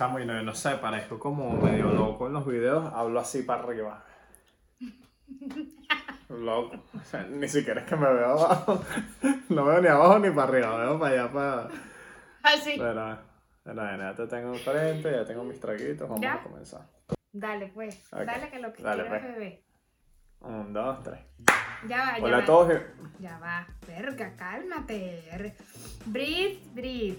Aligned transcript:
Chamo, 0.00 0.18
y 0.18 0.24
no, 0.24 0.42
no 0.42 0.54
sé, 0.54 0.76
parezco 0.76 1.18
como 1.18 1.50
medio 1.60 1.90
loco 1.90 2.26
en 2.26 2.32
los 2.32 2.46
videos, 2.46 2.90
hablo 2.94 3.20
así 3.20 3.42
para 3.42 3.64
arriba. 3.64 4.02
Loco. 6.30 6.74
O 6.98 7.04
sea, 7.04 7.24
ni 7.24 7.46
siquiera 7.46 7.82
es 7.82 7.86
que 7.86 7.96
me 7.96 8.10
veo 8.10 8.28
abajo. 8.30 8.82
No 9.50 9.66
veo 9.66 9.82
ni 9.82 9.88
abajo 9.88 10.18
ni 10.18 10.30
para 10.30 10.48
arriba, 10.48 10.78
veo 10.78 10.98
para 10.98 11.12
allá 11.12 11.30
para. 11.30 11.68
Así. 12.42 12.76
Pero, 12.78 13.18
pero 13.62 13.82
bueno, 13.82 13.98
ya 13.98 14.14
te 14.14 14.26
tengo 14.26 14.54
enfrente, 14.54 15.10
ya 15.12 15.26
tengo 15.26 15.44
mis 15.44 15.60
traguitos, 15.60 16.08
vamos 16.08 16.22
¿Ya? 16.22 16.32
a 16.36 16.42
comenzar. 16.44 16.86
Dale, 17.30 17.66
pues. 17.74 18.10
Dale 18.10 18.48
que 18.48 18.58
lo 18.58 18.72
que 18.72 18.82
Dale, 18.82 19.02
quieras 19.02 19.20
pues. 19.22 19.34
beber. 19.34 19.62
Un, 20.40 20.72
dos, 20.72 21.02
tres. 21.02 21.20
Ya 21.86 21.98
va, 21.98 22.18
ya 22.18 22.24
Hola 22.24 22.36
va. 22.38 22.42
a 22.42 22.46
todos. 22.46 22.72
y- 22.72 23.22
Ya 23.22 23.38
va. 23.38 23.66
Verga, 23.86 24.34
cálmate. 24.34 25.54
Breathe, 26.06 26.58
breathe. 26.72 27.18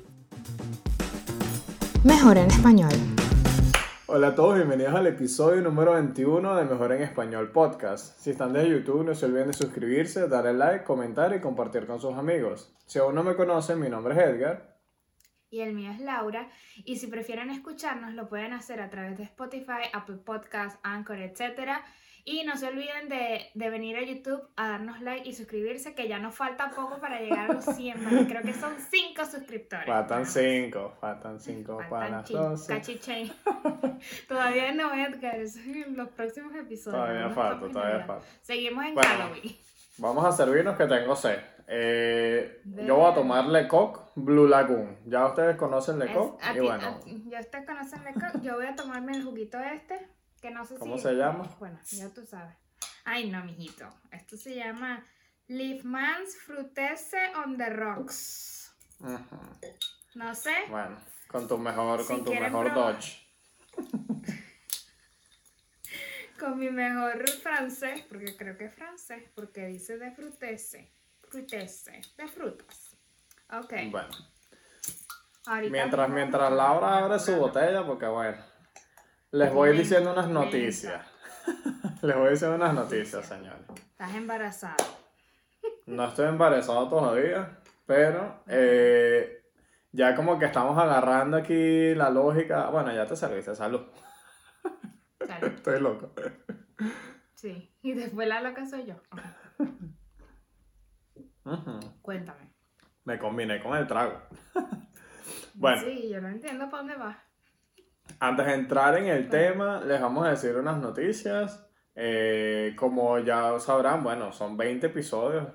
Mejor 2.04 2.36
en 2.40 2.48
español. 2.48 2.92
Hola 4.08 4.30
a 4.30 4.36
todos, 4.36 4.56
bienvenidos 4.56 4.96
al 4.96 5.06
episodio 5.06 5.62
número 5.62 5.94
21 5.94 6.56
de 6.56 6.66
Mejor 6.66 6.94
en 6.94 7.04
Español 7.04 7.52
Podcast. 7.52 8.20
Si 8.20 8.32
están 8.32 8.54
de 8.54 8.68
YouTube, 8.68 9.06
no 9.06 9.14
se 9.14 9.28
olviden 9.28 9.50
de 9.50 9.54
suscribirse, 9.54 10.28
darle 10.28 10.54
like, 10.54 10.84
comentar 10.84 11.32
y 11.36 11.40
compartir 11.40 11.86
con 11.86 12.02
sus 12.02 12.16
amigos. 12.16 12.74
Si 12.88 12.98
aún 12.98 13.14
no 13.14 13.24
me 13.24 13.36
conocen, 13.36 13.80
mi 13.80 13.88
nombre 13.88 14.16
es 14.16 14.20
Edgar. 14.20 14.80
Y 15.52 15.60
el 15.60 15.76
mío 15.76 15.92
es 15.92 16.00
Laura. 16.00 16.50
Y 16.86 16.96
si 16.96 17.06
prefieren 17.06 17.52
escucharnos, 17.52 18.16
lo 18.16 18.28
pueden 18.28 18.54
hacer 18.54 18.82
a 18.82 18.90
través 18.90 19.20
de 19.20 19.24
Spotify, 19.26 19.84
Apple 19.94 20.18
Podcasts, 20.26 20.80
Anchor, 20.82 21.20
etc. 21.20 21.84
Y 22.24 22.44
no 22.44 22.56
se 22.56 22.68
olviden 22.68 23.10
de, 23.10 23.50
de 23.54 23.70
venir 23.70 23.98
a 23.98 24.04
YouTube 24.04 24.42
a 24.56 24.70
darnos 24.70 25.02
like 25.02 25.28
y 25.28 25.34
suscribirse, 25.34 25.96
que 25.96 26.08
ya 26.08 26.20
nos 26.20 26.36
falta 26.36 26.70
poco 26.72 27.00
para 27.00 27.20
llegar 27.20 27.50
a 27.50 27.54
los 27.54 27.66
100. 27.66 28.04
¿vale? 28.04 28.28
Creo 28.28 28.42
que 28.44 28.54
son 28.54 28.74
5 28.78 29.26
suscriptores. 29.26 29.88
Faltan 29.88 30.24
Bueno, 30.24 30.32
5, 30.32 30.94
faltan 31.02 31.40
5 31.40 31.78
para 31.78 31.90
Faltan 31.90 32.12
las 32.12 32.24
chi- 32.28 32.34
12. 32.34 32.74
cachiche. 32.74 33.32
Todavía 34.28 34.72
no, 34.74 34.94
Edgar. 34.94 35.36
Eso 35.40 35.60
es 35.60 35.66
en 35.68 35.98
los 35.98 36.10
próximos 36.10 36.54
episodios. 36.56 37.02
Todavía 37.02 37.22
no 37.28 37.32
falta, 37.36 37.68
todavía 37.72 38.06
falta. 38.06 38.26
Seguimos 38.42 38.86
en 38.86 38.94
Bueno. 38.96 39.10
Halloween. 39.10 39.56
Vamos 39.98 40.26
a 40.26 40.32
servirnos 40.32 40.78
que 40.78 40.86
tengo 40.86 41.16
sed. 41.16 41.40
Eh, 41.68 42.62
yo 42.86 42.96
voy 42.98 43.12
a 43.12 43.14
tomar 43.16 43.46
Lecoq 43.46 44.12
Blue 44.16 44.48
Lagoon. 44.48 44.98
Ya 45.06 45.26
ustedes 45.28 45.56
conocen 45.56 46.00
Lecoq. 46.00 46.42
Es- 46.42 46.50
Y 46.50 46.54
ti- 46.54 46.60
bueno, 46.60 47.00
ya 47.28 47.40
ustedes 47.40 47.66
conocen 47.66 48.04
la 48.04 48.14
co- 48.14 48.40
Yo 48.42 48.56
voy 48.56 48.66
a 48.66 48.76
tomarme 48.76 49.14
el 49.14 49.24
juguito 49.24 49.60
este, 49.60 50.08
que 50.42 50.52
no 50.52 50.66
sé 50.66 50.76
¿Cómo 50.76 50.98
si... 50.98 51.04
se 51.04 51.14
llama? 51.14 51.48
Bueno, 51.60 51.80
ya 51.92 52.10
tú 52.10 52.26
sabes. 52.26 52.56
Ay, 53.04 53.30
no, 53.30 53.44
mijito. 53.46 53.88
Esto 54.12 54.38
se 54.38 54.56
llama 54.56 55.06
Leafman's 55.48 56.36
Frutese 56.38 57.32
on 57.46 57.58
the 57.58 57.70
Rocks. 57.70 58.74
No 60.16 60.36
sé. 60.36 60.54
bueno, 60.70 60.98
con 61.28 61.48
tu 61.48 61.58
mejor, 61.58 62.02
Si 62.02 62.08
con 62.08 62.26
tu 62.26 62.34
mejor 62.34 62.72
probar. 62.72 62.96
Dodge. 62.96 63.28
Con 66.40 66.58
mi 66.58 66.72
mejor 66.72 67.30
francés, 67.30 68.04
porque 68.10 68.36
creo 68.36 68.58
que 68.58 68.66
es 68.66 68.74
francés, 68.74 69.30
porque 69.36 69.68
dice 69.68 70.00
de 70.00 70.10
frutese. 70.12 70.92
Frutese, 71.30 72.02
de 72.18 72.28
frutas. 72.28 72.98
Ok. 73.52 73.74
Bueno, 73.92 74.10
Ahorita 75.46 75.72
mientras, 75.72 76.10
mientras 76.10 76.52
Laura 76.52 76.98
abre 76.98 77.20
su 77.20 77.36
botella, 77.36 77.86
porque 77.86 78.08
bueno, 78.08 78.44
les 79.32 79.54
voy 79.54 79.78
diciendo 79.78 80.12
unas 80.12 80.30
noticias. 80.30 81.06
les 82.02 82.16
voy 82.16 82.32
diciendo 82.32 82.56
unas 82.56 82.74
noticias, 82.74 83.26
señores. 83.26 83.62
Estás 83.76 84.16
embarazada. 84.16 84.76
No 85.86 86.08
estoy 86.08 86.28
embarazado 86.28 86.90
todavía, 86.90 87.60
pero 87.86 88.44
eh, 88.48 89.44
ya 89.92 90.16
como 90.16 90.38
que 90.38 90.46
estamos 90.46 90.78
agarrando 90.78 91.38
aquí 91.38 91.96
la 91.96 92.10
lógica. 92.10 92.70
Bueno, 92.70 92.94
ya 92.94 93.06
te 93.06 93.16
serviste, 93.16 93.56
salud. 93.56 93.82
Salud. 95.26 95.48
Estoy 95.56 95.80
loco. 95.80 96.12
Sí. 97.36 97.74
Y 97.82 97.94
después 97.94 98.28
la 98.28 98.42
loca 98.42 98.66
soy 98.66 98.86
yo. 98.86 98.96
Cuéntame. 102.02 102.52
Me 103.06 103.18
combiné 103.18 103.62
con 103.62 103.78
el 103.78 103.88
trago. 103.88 104.22
Bueno. 105.54 105.82
Sí, 105.82 106.10
yo 106.10 106.22
no 106.22 106.30
entiendo 106.30 106.70
para 106.70 106.78
dónde 106.78 106.96
vas. 106.96 107.18
Antes 108.20 108.46
de 108.46 108.54
entrar 108.54 108.98
en 108.98 109.08
el 109.08 109.30
tema, 109.30 109.82
les 109.82 110.02
vamos 110.02 110.26
a 110.26 110.32
decir 110.32 110.56
unas 110.56 110.78
noticias. 110.78 111.68
Eh, 111.96 112.74
como 112.78 113.20
ya 113.20 113.60
sabrán, 113.60 114.04
bueno, 114.04 114.32
son 114.32 114.58
20 114.58 114.88
episodios. 114.88 115.48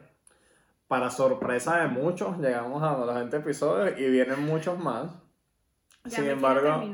Para 0.89 1.11
sorpresa 1.11 1.78
de 1.81 1.89
muchos, 1.89 2.39
llegamos 2.39 2.83
a 2.83 2.97
los 2.97 3.15
20 3.15 3.37
episodios 3.39 3.99
y 3.99 4.09
vienen 4.09 4.44
muchos 4.44 4.78
más. 4.78 5.11
Ya 6.05 6.19
Sin 6.19 6.28
embargo, 6.28 6.84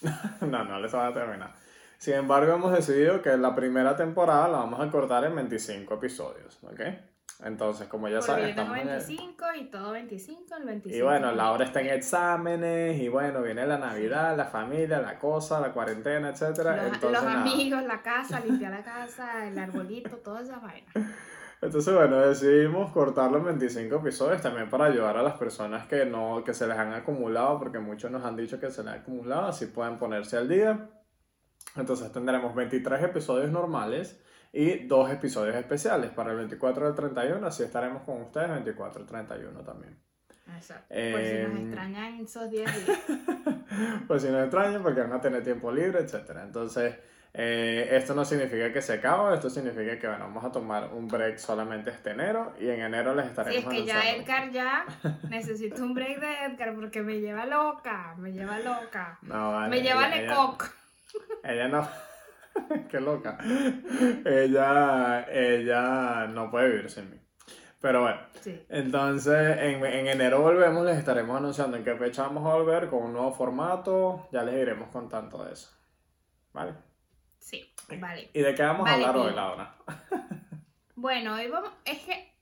no, 0.40 0.64
no 0.64 0.80
les 0.80 0.94
va 0.94 1.08
a 1.08 1.14
terminar. 1.14 1.54
Sin 1.98 2.14
embargo, 2.14 2.54
hemos 2.54 2.72
decidido 2.72 3.20
que 3.20 3.36
la 3.36 3.54
primera 3.54 3.96
temporada 3.96 4.48
la 4.48 4.58
vamos 4.58 4.80
a 4.80 4.90
cortar 4.90 5.24
en 5.24 5.34
25 5.34 5.94
episodios, 5.94 6.58
¿ok? 6.62 6.80
Entonces, 7.42 7.88
como 7.88 8.08
ya 8.08 8.16
Porque 8.18 8.26
saben, 8.32 8.48
yo 8.48 8.54
tengo 8.54 8.74
estamos 8.74 8.82
en 8.82 8.88
el- 8.88 9.06
25 9.06 9.44
y 9.58 9.64
todo 9.70 9.92
25, 9.92 10.56
el 10.56 10.64
25. 10.64 10.96
Y 10.98 11.02
bueno, 11.02 11.32
Laura 11.32 11.64
está 11.64 11.80
en 11.80 11.88
exámenes 11.88 13.00
y 13.00 13.08
bueno, 13.08 13.40
viene 13.42 13.66
la 13.66 13.78
Navidad, 13.78 14.36
la 14.36 14.44
familia, 14.44 15.00
la 15.00 15.18
cosa, 15.18 15.58
la 15.60 15.72
cuarentena, 15.72 16.28
etcétera. 16.30 16.76
Los, 16.76 16.94
Entonces, 16.94 17.10
los 17.22 17.32
amigos, 17.32 17.82
la 17.84 18.02
casa, 18.02 18.40
limpiar 18.40 18.72
la 18.72 18.82
casa, 18.84 19.46
el 19.48 19.58
arbolito, 19.58 20.16
todas 20.18 20.44
esas 20.48 20.60
vainas. 20.62 20.92
Entonces, 21.62 21.94
bueno, 21.94 22.16
decidimos 22.20 22.90
cortarlo 22.92 23.38
en 23.38 23.44
25 23.44 23.96
episodios 23.96 24.40
también 24.40 24.68
para 24.70 24.86
ayudar 24.86 25.16
a 25.18 25.22
las 25.22 25.34
personas 25.38 25.86
que 25.86 26.06
no 26.06 26.42
que 26.44 26.54
se 26.54 26.66
les 26.66 26.76
han 26.78 26.92
acumulado, 26.94 27.58
porque 27.58 27.78
muchos 27.78 28.10
nos 28.10 28.24
han 28.24 28.36
dicho 28.36 28.58
que 28.58 28.70
se 28.70 28.82
les 28.82 28.92
ha 28.92 28.96
acumulado, 28.96 29.46
así 29.48 29.66
pueden 29.66 29.98
ponerse 29.98 30.36
al 30.38 30.48
día. 30.48 30.88
Entonces 31.76 32.10
tendremos 32.12 32.54
23 32.54 33.02
episodios 33.02 33.50
normales 33.50 34.18
y 34.52 34.86
dos 34.86 35.10
episodios 35.10 35.54
especiales 35.56 36.10
para 36.10 36.32
el 36.32 36.38
24 36.38 36.84
y 36.86 36.88
el 36.90 36.94
31, 36.94 37.46
así 37.46 37.62
estaremos 37.62 38.02
con 38.02 38.22
ustedes 38.22 38.50
24 38.50 39.02
y 39.02 39.06
31 39.06 39.60
también. 39.62 39.98
Exacto. 40.56 40.86
Por 40.88 40.98
si 40.98 41.34
nos 41.34 41.52
Em, 41.52 41.66
extrañan 41.66 42.20
esos 42.20 42.50
10 42.50 42.86
días. 42.86 42.98
pues 44.08 44.22
si 44.22 44.28
no 44.28 44.40
extrañan 44.42 44.82
porque 44.82 45.00
van 45.00 45.12
a 45.12 45.20
tener 45.20 45.44
tiempo 45.44 45.70
libre, 45.70 46.00
etcétera. 46.00 46.42
Entonces, 46.42 46.96
eh, 47.32 47.88
esto 47.92 48.12
no 48.16 48.24
significa 48.24 48.72
que 48.72 48.82
se 48.82 48.94
acaba, 48.94 49.32
esto 49.32 49.48
significa 49.48 49.96
que 49.96 50.08
bueno, 50.08 50.24
vamos 50.24 50.44
a 50.44 50.50
tomar 50.50 50.92
un 50.92 51.06
break 51.06 51.38
solamente 51.38 51.90
este 51.90 52.10
enero 52.10 52.52
y 52.58 52.68
en 52.68 52.80
enero 52.80 53.14
les 53.14 53.26
Sí, 53.26 53.30
estaremos 53.30 53.72
es 53.72 53.80
que 53.80 53.86
ya. 53.86 54.10
Edgar 54.10 54.50
ya 54.50 54.84
necesito 55.30 55.84
un 55.84 55.94
break 55.94 56.18
de 56.18 56.44
Edgar 56.46 56.74
porque 56.74 57.02
me 57.02 57.20
lleva 57.20 57.46
loca, 57.46 58.16
me 58.18 58.32
lleva 58.32 58.58
loca. 58.58 59.16
No, 59.22 59.52
vale, 59.52 59.68
me 59.70 59.80
lleva 59.82 60.08
ella- 60.08 60.16
ella- 60.22 60.30
Lecoq. 60.32 60.64
Ella 61.44 61.68
no. 61.68 61.88
Qué 62.90 63.00
loca. 63.00 63.38
Ella, 64.24 65.26
ella 65.30 66.26
no 66.28 66.50
puede 66.50 66.68
vivir 66.70 66.90
sin 66.90 67.10
mí. 67.10 67.16
Pero 67.80 68.02
bueno, 68.02 68.20
Sí. 68.40 68.60
entonces 68.68 69.56
en, 69.58 69.84
en 69.84 70.06
enero 70.08 70.42
volvemos, 70.42 70.84
les 70.84 70.98
estaremos 70.98 71.36
anunciando 71.36 71.76
en 71.78 71.84
qué 71.84 71.94
fecha 71.96 72.22
vamos 72.24 72.46
a 72.46 72.54
volver 72.56 72.88
con 72.88 73.04
un 73.04 73.12
nuevo 73.14 73.32
formato. 73.32 74.28
Ya 74.32 74.42
les 74.42 74.54
iremos 74.54 74.88
contando 74.90 75.44
de 75.44 75.52
eso. 75.52 75.70
¿Vale? 76.52 76.74
Sí, 77.38 77.72
vale. 77.98 78.30
¿Y 78.34 78.40
de 78.42 78.54
qué 78.54 78.62
vamos 78.62 78.84
Vale, 78.84 79.04
a 79.04 79.08
hablar 79.08 79.26
hoy. 79.26 79.34
Laura? 79.34 79.74
Bueno, 80.94 81.34
hoy 81.36 81.48
vamos, 81.48 81.70
es 81.86 81.98
que 82.00 82.34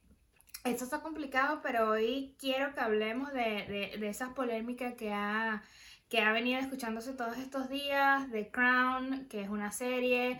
esto 0.65 0.83
está 0.83 0.99
complicado, 0.99 1.61
pero 1.63 1.89
hoy 1.91 2.35
quiero 2.37 2.73
que 2.73 2.81
hablemos 2.81 3.31
de, 3.31 3.39
de, 3.41 3.97
de 3.97 4.09
esas 4.09 4.31
polémicas 4.31 4.95
que 4.95 5.13
ha, 5.13 5.63
que 6.09 6.21
ha 6.21 6.31
venido 6.31 6.59
escuchándose 6.59 7.13
todos 7.13 7.37
estos 7.37 7.69
días, 7.69 8.29
de 8.31 8.49
Crown, 8.49 9.27
que 9.29 9.41
es 9.41 9.49
una 9.49 9.71
serie, 9.71 10.39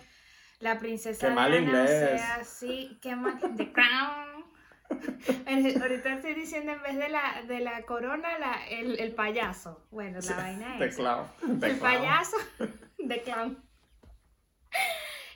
la 0.59 0.79
princesa 0.79 1.27
Qué 1.27 1.33
mal 1.33 1.51
Diana, 1.51 1.67
inglés. 1.67 2.13
o 2.13 2.17
sea, 2.17 2.43
sí, 2.43 2.97
qué 3.01 3.15
mal, 3.15 3.39
The 3.55 3.71
Crown. 3.71 4.45
Ahorita 5.81 6.13
estoy 6.15 6.33
diciendo 6.33 6.71
en 6.71 6.81
vez 6.81 6.97
de 6.97 7.09
la, 7.09 7.43
de 7.47 7.59
la 7.59 7.83
corona, 7.83 8.39
la, 8.39 8.67
el, 8.69 8.99
el 8.99 9.13
payaso. 9.13 9.85
Bueno, 9.91 10.19
la 10.19 10.35
vaina 10.35 10.73
es... 10.73 10.79
De 10.79 10.89
clown. 10.89 11.27
El 11.43 11.59
clown. 11.59 11.79
payaso 11.79 12.37
de 12.97 13.21
clown. 13.21 13.63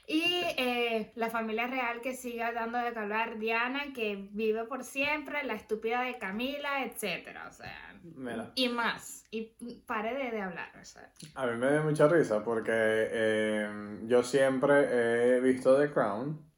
Y 0.05 0.23
eh, 0.57 1.13
la 1.15 1.29
familia 1.29 1.67
real 1.67 2.01
que 2.01 2.13
sigue 2.13 2.43
dando 2.53 2.77
de 2.77 2.87
hablar, 2.87 3.39
Diana, 3.39 3.93
que 3.93 4.27
vive 4.31 4.65
por 4.65 4.83
siempre, 4.83 5.43
la 5.43 5.53
estúpida 5.53 6.01
de 6.01 6.17
Camila, 6.17 6.83
etcétera, 6.83 7.47
o 7.49 7.53
sea, 7.53 7.95
Mira, 8.03 8.51
y 8.55 8.67
más. 8.67 9.25
Y 9.31 9.53
pare 9.85 10.13
de, 10.13 10.31
de 10.31 10.41
hablar, 10.41 10.71
o 10.79 10.83
sea. 10.83 11.09
a 11.35 11.47
mí 11.47 11.57
me 11.57 11.71
dio 11.71 11.83
mucha 11.83 12.07
risa 12.07 12.43
porque 12.43 12.71
eh, 12.73 13.99
yo 14.03 14.23
siempre 14.23 15.37
he 15.37 15.39
visto 15.39 15.79
The 15.79 15.91
Crown 15.91 16.53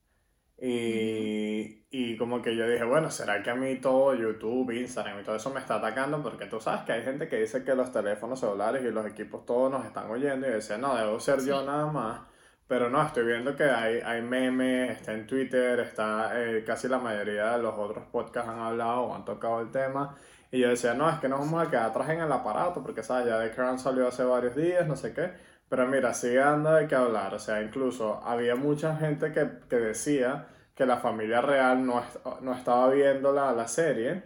y, 0.57 1.85
y 1.91 2.17
como 2.17 2.41
que 2.41 2.55
yo 2.55 2.67
dije, 2.67 2.83
bueno, 2.83 3.11
¿será 3.11 3.43
que 3.43 3.49
a 3.49 3.55
mí 3.55 3.75
todo 3.75 4.15
YouTube, 4.15 4.71
Instagram 4.71 5.19
y 5.19 5.23
todo 5.23 5.35
eso 5.35 5.51
me 5.51 5.59
está 5.59 5.75
atacando? 5.75 6.23
Porque 6.23 6.45
tú 6.45 6.59
sabes 6.59 6.81
que 6.81 6.93
hay 6.93 7.03
gente 7.03 7.27
que 7.27 7.37
dice 7.37 7.63
que 7.63 7.75
los 7.75 7.91
teléfonos 7.91 8.39
celulares 8.39 8.83
y 8.83 8.91
los 8.91 9.05
equipos 9.05 9.45
todos 9.45 9.69
nos 9.71 9.85
están 9.85 10.09
oyendo 10.09 10.49
y 10.49 10.53
dice, 10.53 10.77
no, 10.77 10.95
debo 10.95 11.19
ser 11.19 11.45
yo 11.45 11.63
nada 11.63 11.91
más. 11.91 12.21
Pero 12.67 12.89
no, 12.89 13.01
estoy 13.05 13.25
viendo 13.25 13.55
que 13.55 13.63
hay, 13.65 13.99
hay 14.03 14.21
memes, 14.21 14.91
está 14.91 15.13
en 15.13 15.27
Twitter, 15.27 15.79
está 15.81 16.31
eh, 16.41 16.63
casi 16.65 16.87
la 16.87 16.97
mayoría 16.97 17.51
de 17.57 17.63
los 17.63 17.77
otros 17.77 18.05
podcasts 18.07 18.49
han 18.49 18.59
hablado 18.59 19.01
o 19.03 19.15
han 19.15 19.23
tocado 19.23 19.61
el 19.61 19.71
tema. 19.71 20.15
Y 20.51 20.59
yo 20.59 20.69
decía, 20.69 20.93
no, 20.93 21.09
es 21.09 21.19
que 21.19 21.29
nos 21.29 21.39
vamos 21.39 21.67
a 21.67 21.69
quedar 21.69 21.89
atrás 21.89 22.09
en 22.09 22.21
el 22.21 22.31
aparato, 22.31 22.81
porque, 22.81 23.03
¿sabes? 23.03 23.27
Ya 23.27 23.39
The 23.39 23.51
Crown 23.51 23.77
salió 23.77 24.07
hace 24.07 24.23
varios 24.23 24.55
días, 24.55 24.87
no 24.87 24.95
sé 24.95 25.13
qué. 25.13 25.31
Pero 25.69 25.87
mira, 25.87 26.13
sigue 26.13 26.37
dando 26.37 26.71
de 26.73 26.87
qué 26.87 26.95
hablar. 26.95 27.33
O 27.35 27.39
sea, 27.39 27.61
incluso 27.61 28.21
había 28.23 28.55
mucha 28.55 28.95
gente 28.97 29.31
que, 29.31 29.47
que 29.69 29.75
decía 29.77 30.47
que 30.75 30.85
la 30.85 30.97
familia 30.97 31.41
real 31.41 31.85
no, 31.85 32.03
no 32.41 32.53
estaba 32.53 32.89
viendo 32.89 33.31
la, 33.31 33.51
la 33.53 33.67
serie 33.67 34.23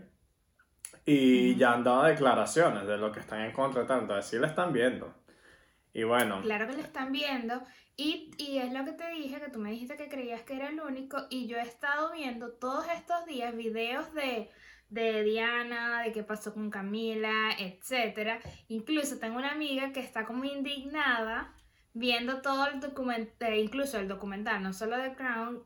y 1.05 1.55
ya 1.55 1.73
han 1.73 1.83
dado 1.83 2.03
declaraciones 2.03 2.85
de 2.85 2.97
lo 2.97 3.11
que 3.11 3.19
están 3.19 3.41
en 3.41 3.51
contra 3.51 3.85
tanto. 3.85 4.13
Así 4.13 4.37
la 4.37 4.47
están 4.47 4.71
viendo. 4.71 5.13
Y 5.93 6.03
bueno. 6.03 6.41
Claro 6.41 6.67
que 6.67 6.73
lo 6.73 6.81
están 6.81 7.11
viendo. 7.11 7.61
Y, 7.99 8.31
y, 8.37 8.59
es 8.59 8.71
lo 8.71 8.85
que 8.85 8.93
te 8.93 9.09
dije, 9.09 9.41
que 9.41 9.49
tú 9.49 9.59
me 9.59 9.71
dijiste 9.71 9.97
que 9.97 10.07
creías 10.07 10.43
que 10.43 10.55
era 10.55 10.69
el 10.69 10.79
único. 10.79 11.17
Y 11.29 11.47
yo 11.47 11.57
he 11.57 11.63
estado 11.63 12.13
viendo 12.13 12.53
todos 12.53 12.85
estos 12.95 13.25
días 13.25 13.53
videos 13.53 14.13
de, 14.13 14.49
de 14.87 15.23
Diana, 15.23 16.03
de 16.03 16.13
qué 16.13 16.23
pasó 16.23 16.53
con 16.53 16.69
Camila, 16.69 17.51
etc. 17.59 18.41
Incluso 18.69 19.19
tengo 19.19 19.37
una 19.37 19.51
amiga 19.51 19.91
que 19.91 19.99
está 19.99 20.23
como 20.23 20.45
indignada 20.45 21.53
viendo 21.93 22.41
todo 22.41 22.67
el 22.67 22.79
documental, 22.79 23.55
incluso 23.55 23.99
el 23.99 24.07
documental, 24.07 24.63
no 24.63 24.71
solo 24.71 24.95
The 24.95 25.15
Crown, 25.15 25.61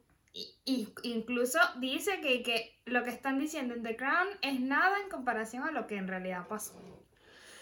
y, 0.65 0.91
incluso 1.03 1.59
dice 1.77 2.19
que, 2.19 2.41
que, 2.41 2.81
lo 2.85 3.03
que 3.03 3.11
están 3.11 3.37
diciendo 3.37 3.75
en 3.75 3.83
The 3.83 3.95
Crown 3.95 4.29
es 4.41 4.59
nada 4.59 4.97
en 5.03 5.09
comparación 5.09 5.61
a 5.65 5.71
lo 5.71 5.85
que 5.85 5.97
en 5.97 6.07
realidad 6.07 6.47
pasó. 6.47 6.73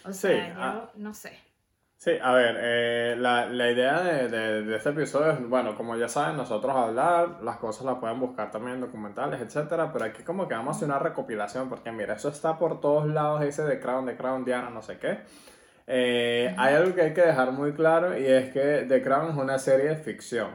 O 0.06 0.12
sea, 0.14 0.48
yo 0.48 0.54
ah. 0.56 0.92
no 0.96 1.12
sé. 1.12 1.51
Sí, 2.02 2.10
a 2.20 2.32
ver, 2.32 2.56
eh, 2.58 3.14
la, 3.16 3.46
la, 3.46 3.70
idea 3.70 4.00
de, 4.02 4.28
de, 4.28 4.62
de, 4.64 4.76
este 4.76 4.88
episodio 4.88 5.30
es, 5.34 5.48
bueno, 5.48 5.76
como 5.76 5.94
ya 5.94 6.08
saben, 6.08 6.36
nosotros 6.36 6.74
hablar, 6.74 7.38
las 7.44 7.58
cosas 7.58 7.86
las 7.86 7.98
pueden 7.98 8.18
buscar 8.18 8.50
también 8.50 8.74
en 8.74 8.80
documentales, 8.80 9.40
etcétera, 9.40 9.92
pero 9.92 10.06
aquí 10.06 10.24
como 10.24 10.48
que 10.48 10.54
vamos 10.56 10.74
a 10.74 10.76
hacer 10.78 10.88
una 10.88 10.98
recopilación, 10.98 11.68
porque 11.68 11.92
mira, 11.92 12.14
eso 12.14 12.28
está 12.30 12.58
por 12.58 12.80
todos 12.80 13.06
lados, 13.06 13.42
ese 13.42 13.62
de 13.62 13.78
Crown, 13.78 14.06
de 14.06 14.16
Crown, 14.16 14.44
Diana, 14.44 14.68
no 14.70 14.82
sé 14.82 14.98
qué. 14.98 15.20
Eh, 15.86 16.52
hay 16.58 16.74
algo 16.74 16.92
que 16.92 17.02
hay 17.02 17.14
que 17.14 17.22
dejar 17.22 17.52
muy 17.52 17.72
claro 17.72 18.18
y 18.18 18.26
es 18.26 18.52
que 18.52 18.84
The 18.88 19.00
Crown 19.00 19.30
es 19.30 19.36
una 19.36 19.60
serie 19.60 19.90
de 19.90 19.96
ficción. 19.96 20.50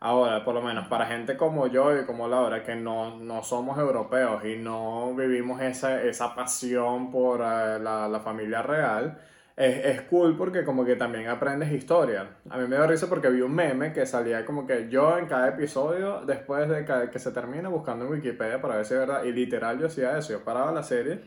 Ahora, 0.00 0.44
por 0.44 0.52
lo 0.52 0.62
menos 0.62 0.88
para 0.88 1.06
gente 1.06 1.36
como 1.36 1.68
yo 1.68 1.96
y 1.96 2.04
como 2.06 2.26
Laura, 2.26 2.64
que 2.64 2.74
no, 2.74 3.20
no 3.20 3.44
somos 3.44 3.78
europeos 3.78 4.44
y 4.44 4.56
no 4.56 5.14
vivimos 5.14 5.62
esa, 5.62 6.02
esa 6.02 6.34
pasión 6.34 7.12
por 7.12 7.38
uh, 7.38 7.78
la, 7.80 8.08
la, 8.10 8.18
familia 8.18 8.62
real, 8.62 9.16
es, 9.56 9.84
es, 9.84 10.02
cool 10.02 10.36
porque 10.36 10.64
como 10.64 10.84
que 10.84 10.96
también 10.96 11.28
aprendes 11.28 11.72
historia. 11.72 12.38
A 12.48 12.58
mí 12.58 12.66
me 12.66 12.76
dio 12.76 12.86
risa 12.86 13.08
porque 13.08 13.28
vi 13.28 13.40
un 13.40 13.54
meme 13.54 13.92
que 13.92 14.06
salía 14.06 14.44
como 14.44 14.66
que 14.66 14.88
yo 14.88 15.18
en 15.18 15.26
cada 15.26 15.48
episodio, 15.48 16.22
después 16.26 16.68
de 16.68 16.84
que, 16.84 17.10
que 17.10 17.18
se 17.18 17.32
termina, 17.32 17.68
buscando 17.68 18.06
en 18.06 18.12
Wikipedia 18.12 18.60
para 18.60 18.76
ver 18.76 18.84
si 18.84 18.94
es 18.94 19.00
verdad, 19.00 19.24
y 19.24 19.32
literal 19.32 19.78
yo 19.78 19.86
hacía 19.86 20.16
eso, 20.18 20.32
yo 20.32 20.44
paraba 20.44 20.72
la 20.72 20.82
serie 20.82 21.20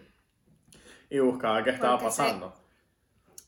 y 1.09 1.19
buscaba 1.19 1.63
qué 1.63 1.71
estaba 1.71 1.99
pasando. 1.99 2.53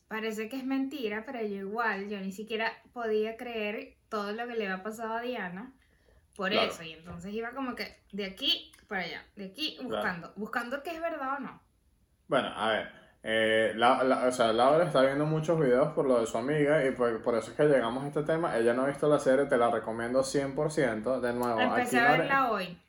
Parece 0.08 0.48
que 0.48 0.56
es 0.56 0.64
mentira, 0.64 1.24
pero 1.26 1.40
yo 1.42 1.56
igual, 1.56 2.08
yo 2.08 2.18
ni 2.20 2.32
siquiera 2.32 2.72
podía 2.92 3.36
creer 3.36 3.96
todo 4.08 4.32
lo 4.32 4.46
que 4.46 4.54
le 4.54 4.66
había 4.68 4.82
pasado 4.82 5.14
a 5.14 5.20
Diana 5.20 5.74
por 6.34 6.52
eso. 6.52 6.82
Y 6.82 6.92
entonces 6.92 7.34
iba 7.34 7.50
como 7.50 7.74
que 7.74 8.00
de 8.12 8.24
aquí 8.24 8.72
para 8.86 9.02
allá, 9.02 9.26
de 9.36 9.46
aquí 9.46 9.76
buscando, 9.82 10.32
buscando 10.36 10.82
que 10.82 10.92
es 10.92 11.00
verdad 11.00 11.36
o 11.36 11.40
no. 11.40 11.62
Bueno, 12.28 12.48
a 12.48 12.70
ver, 12.70 12.92
eh, 13.30 13.74
la, 13.76 14.26
o 14.26 14.32
sea, 14.32 14.54
Laura 14.54 14.84
está 14.84 15.02
viendo 15.02 15.26
muchos 15.26 15.60
videos 15.60 15.88
por 15.92 16.06
lo 16.06 16.18
de 16.18 16.26
su 16.26 16.38
amiga 16.38 16.82
y 16.86 16.92
por, 16.92 17.20
por, 17.20 17.34
eso 17.34 17.50
es 17.50 17.56
que 17.58 17.64
llegamos 17.64 18.02
a 18.02 18.06
este 18.06 18.22
tema. 18.22 18.56
Ella 18.56 18.72
no 18.72 18.84
ha 18.84 18.86
visto 18.86 19.06
la 19.06 19.18
serie, 19.18 19.44
te 19.44 19.58
la 19.58 19.70
recomiendo 19.70 20.22
100%. 20.22 21.20
De 21.20 21.34
nuevo, 21.34 21.60
Empecé 21.60 21.98
a 21.98 22.12
verla 22.12 22.50
hoy. 22.50 22.80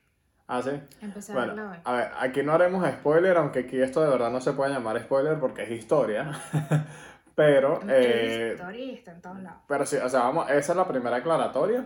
Ah, 0.48 0.62
sí. 0.62 0.82
Empecé 1.02 1.34
a 1.34 1.36
verla 1.36 1.72
hoy. 1.72 1.78
A 1.84 1.92
ver, 1.92 2.12
aquí 2.22 2.42
no 2.42 2.54
haremos 2.54 2.90
spoiler, 2.90 3.36
aunque 3.36 3.60
aquí 3.60 3.82
esto 3.82 4.02
de 4.02 4.10
verdad 4.10 4.32
no 4.32 4.40
se 4.40 4.54
puede 4.54 4.72
llamar 4.72 4.98
spoiler 5.02 5.38
porque 5.42 5.64
es 5.64 5.72
historia. 5.72 6.32
Pero. 7.36 7.82
Eh, 7.90 8.56
está 8.94 9.12
en 9.12 9.22
todos 9.22 9.42
lados. 9.42 9.60
Pero 9.68 9.86
sí, 9.86 9.98
o 9.98 10.08
sea, 10.08 10.22
vamos, 10.22 10.50
esa 10.50 10.72
es 10.72 10.78
la 10.78 10.88
primera 10.88 11.18
aclaratoria. 11.18 11.86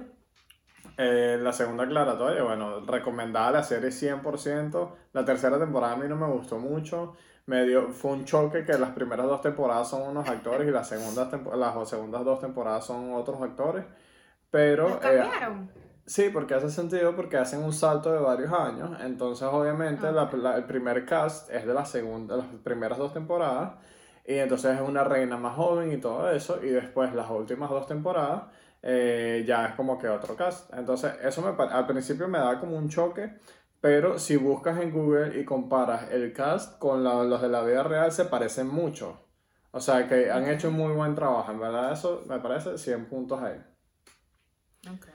Eh, 0.96 1.40
la 1.42 1.54
segunda 1.54 1.86
aclaratoria, 1.86 2.44
bueno, 2.44 2.82
recomendada 2.82 3.50
la 3.50 3.64
serie 3.64 3.90
100%. 3.90 4.92
La 5.14 5.26
tercera 5.26 5.58
temporada 5.58 5.94
a 5.94 5.98
mí 5.98 6.08
no 6.08 6.18
me 6.18 6.28
gustó 6.28 6.60
mucho. 6.60 7.16
Me 7.46 7.66
dio, 7.66 7.90
fue 7.90 8.12
un 8.12 8.26
choque 8.26 8.64
que 8.64 8.78
las 8.78 8.92
primeras 8.92 9.26
dos 9.26 9.42
temporadas 9.42 9.90
son 9.90 10.04
unos 10.04 10.28
actores 10.30 10.68
y 10.68 10.72
las 10.72 10.88
segundas, 10.88 11.30
las 11.58 11.90
segundas 11.90 12.24
dos 12.24 12.40
temporadas 12.40 12.86
son 12.86 13.14
otros 13.14 13.42
actores. 13.42 13.84
Pero. 14.50 14.90
¿Los 14.90 14.98
eh, 14.98 15.00
cambiaron? 15.02 15.70
sí, 16.06 16.30
porque 16.32 16.54
hace 16.54 16.70
sentido, 16.70 17.16
porque 17.16 17.38
hacen 17.38 17.64
un 17.64 17.74
salto 17.74 18.14
de 18.14 18.20
varios 18.20 18.52
años. 18.54 18.98
Entonces, 19.02 19.48
obviamente, 19.52 20.12
la, 20.12 20.30
el 20.56 20.64
primer 20.66 21.06
cast 21.06 21.52
es 21.52 21.66
de 21.66 21.74
la 21.74 21.86
segunda, 21.86 22.38
las 22.38 22.48
primeras 22.64 22.98
dos 22.98 23.14
temporadas. 23.14 23.74
Y 24.26 24.36
entonces 24.36 24.76
es 24.76 24.82
una 24.82 25.04
reina 25.04 25.38
más 25.38 25.56
joven 25.56 25.92
y 25.92 25.98
todo 25.98 26.32
eso. 26.32 26.64
Y 26.64 26.70
después 26.70 27.14
las 27.14 27.30
últimas 27.30 27.70
dos 27.70 27.88
temporadas 27.88 28.44
eh, 28.82 29.44
ya 29.48 29.68
es 29.68 29.76
como 29.76 29.98
que 29.98 30.08
otro 30.08 30.36
cast. 30.36 30.74
Entonces 30.74 31.14
eso 31.24 31.42
me, 31.42 31.64
al 31.64 31.88
principio 31.88 32.28
me 32.28 32.40
da 32.40 32.60
como 32.60 32.78
un 32.78 32.90
choque. 32.90 33.34
Pero 33.84 34.18
si 34.18 34.38
buscas 34.38 34.80
en 34.80 34.92
Google 34.92 35.38
y 35.38 35.44
comparas 35.44 36.10
el 36.10 36.32
cast 36.32 36.80
con 36.80 37.04
los 37.04 37.42
de 37.42 37.50
la 37.50 37.62
vida 37.64 37.84
real, 37.84 38.14
se 38.14 38.24
parecen 38.24 38.70
mucho. 38.70 39.28
O 39.72 39.82
sea 39.82 40.08
que 40.08 40.32
han 40.32 40.48
hecho 40.48 40.70
un 40.70 40.76
muy 40.76 40.94
buen 40.94 41.16
trabajo. 41.16 41.52
En 41.52 41.60
verdad 41.60 41.92
eso 41.92 42.24
me 42.30 42.40
parece 42.40 42.78
100 42.78 43.08
puntos 43.08 43.42
ahí. 43.42 43.62
Okay. 44.88 45.14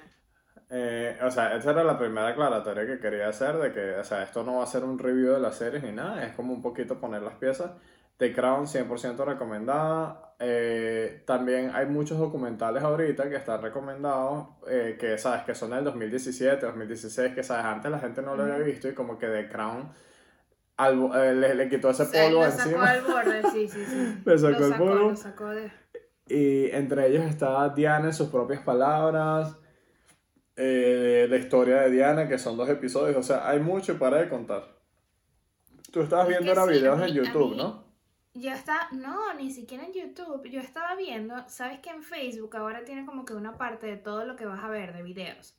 Eh, 0.68 1.18
o 1.22 1.30
sea, 1.30 1.56
esa 1.56 1.70
era 1.70 1.82
la 1.82 1.98
primera 1.98 2.28
aclaratoria 2.28 2.86
que 2.86 2.98
quería 2.98 3.30
hacer 3.30 3.56
de 3.56 3.72
que, 3.72 3.94
o 3.94 4.04
sea, 4.04 4.22
esto 4.22 4.44
no 4.44 4.58
va 4.58 4.64
a 4.64 4.66
ser 4.66 4.84
un 4.84 4.98
review 4.98 5.32
de 5.32 5.40
la 5.40 5.52
serie 5.52 5.80
ni 5.80 5.92
nada, 5.92 6.22
es 6.26 6.34
como 6.34 6.52
un 6.52 6.60
poquito 6.60 7.00
poner 7.00 7.22
las 7.22 7.36
piezas. 7.36 7.70
The 8.18 8.32
Crown 8.32 8.66
100% 8.66 9.24
recomendada. 9.24 10.34
Eh, 10.40 11.22
también 11.24 11.70
hay 11.74 11.86
muchos 11.86 12.18
documentales 12.18 12.82
ahorita 12.82 13.28
que 13.28 13.36
están 13.36 13.62
recomendados, 13.62 14.48
eh, 14.68 14.96
que 14.98 15.18
sabes 15.18 15.42
que 15.44 15.54
son 15.54 15.70
del 15.70 15.84
2017, 15.84 16.66
2016, 16.66 17.34
que 17.34 17.42
sabes, 17.42 17.64
antes 17.64 17.90
la 17.90 17.98
gente 17.98 18.22
no 18.22 18.36
lo 18.36 18.42
había 18.44 18.58
visto 18.58 18.88
y 18.88 18.94
como 18.94 19.18
que 19.18 19.26
The 19.26 19.48
Crown 19.48 19.90
eh, 20.78 21.34
le, 21.34 21.54
le, 21.54 21.68
quitó 21.68 21.90
ese 21.90 22.04
polvo 22.06 22.44
sí, 22.44 22.50
encima. 22.52 22.86
Sacó 22.86 23.16
al 23.16 23.24
borde, 23.24 23.50
sí, 23.50 23.68
sí, 23.68 23.84
sí. 23.84 24.22
le 24.24 24.38
sacó 24.38 24.64
el 24.64 24.74
polvo. 24.74 25.16
Sacó 25.16 25.48
de... 25.50 25.72
Y 26.28 26.70
entre 26.70 27.08
ellos 27.08 27.24
está 27.24 27.68
Diana 27.70 28.06
en 28.06 28.12
sus 28.12 28.28
propias 28.28 28.60
palabras, 28.62 29.56
la 30.56 31.36
historia 31.36 31.82
de 31.82 31.90
Diana, 31.90 32.28
que 32.28 32.38
son 32.38 32.56
dos 32.56 32.68
episodios, 32.68 33.16
o 33.16 33.22
sea, 33.22 33.48
hay 33.48 33.60
mucho 33.60 33.98
para 33.98 34.28
contar. 34.28 34.76
Tú 35.92 36.00
estabas 36.00 36.28
viendo 36.28 36.50
ahora 36.50 36.66
videos 36.66 37.00
en 37.00 37.14
YouTube, 37.14 37.56
¿no? 37.56 37.87
Yo 38.34 38.52
estaba, 38.52 38.88
no, 38.92 39.34
ni 39.34 39.50
siquiera 39.50 39.84
en 39.84 39.92
YouTube. 39.92 40.48
Yo 40.48 40.60
estaba 40.60 40.94
viendo, 40.94 41.48
sabes 41.48 41.80
que 41.80 41.90
en 41.90 42.02
Facebook 42.02 42.56
ahora 42.56 42.84
tiene 42.84 43.04
como 43.04 43.24
que 43.24 43.34
una 43.34 43.56
parte 43.56 43.86
de 43.86 43.96
todo 43.96 44.24
lo 44.24 44.36
que 44.36 44.46
vas 44.46 44.62
a 44.62 44.68
ver 44.68 44.92
de 44.92 45.02
videos. 45.02 45.54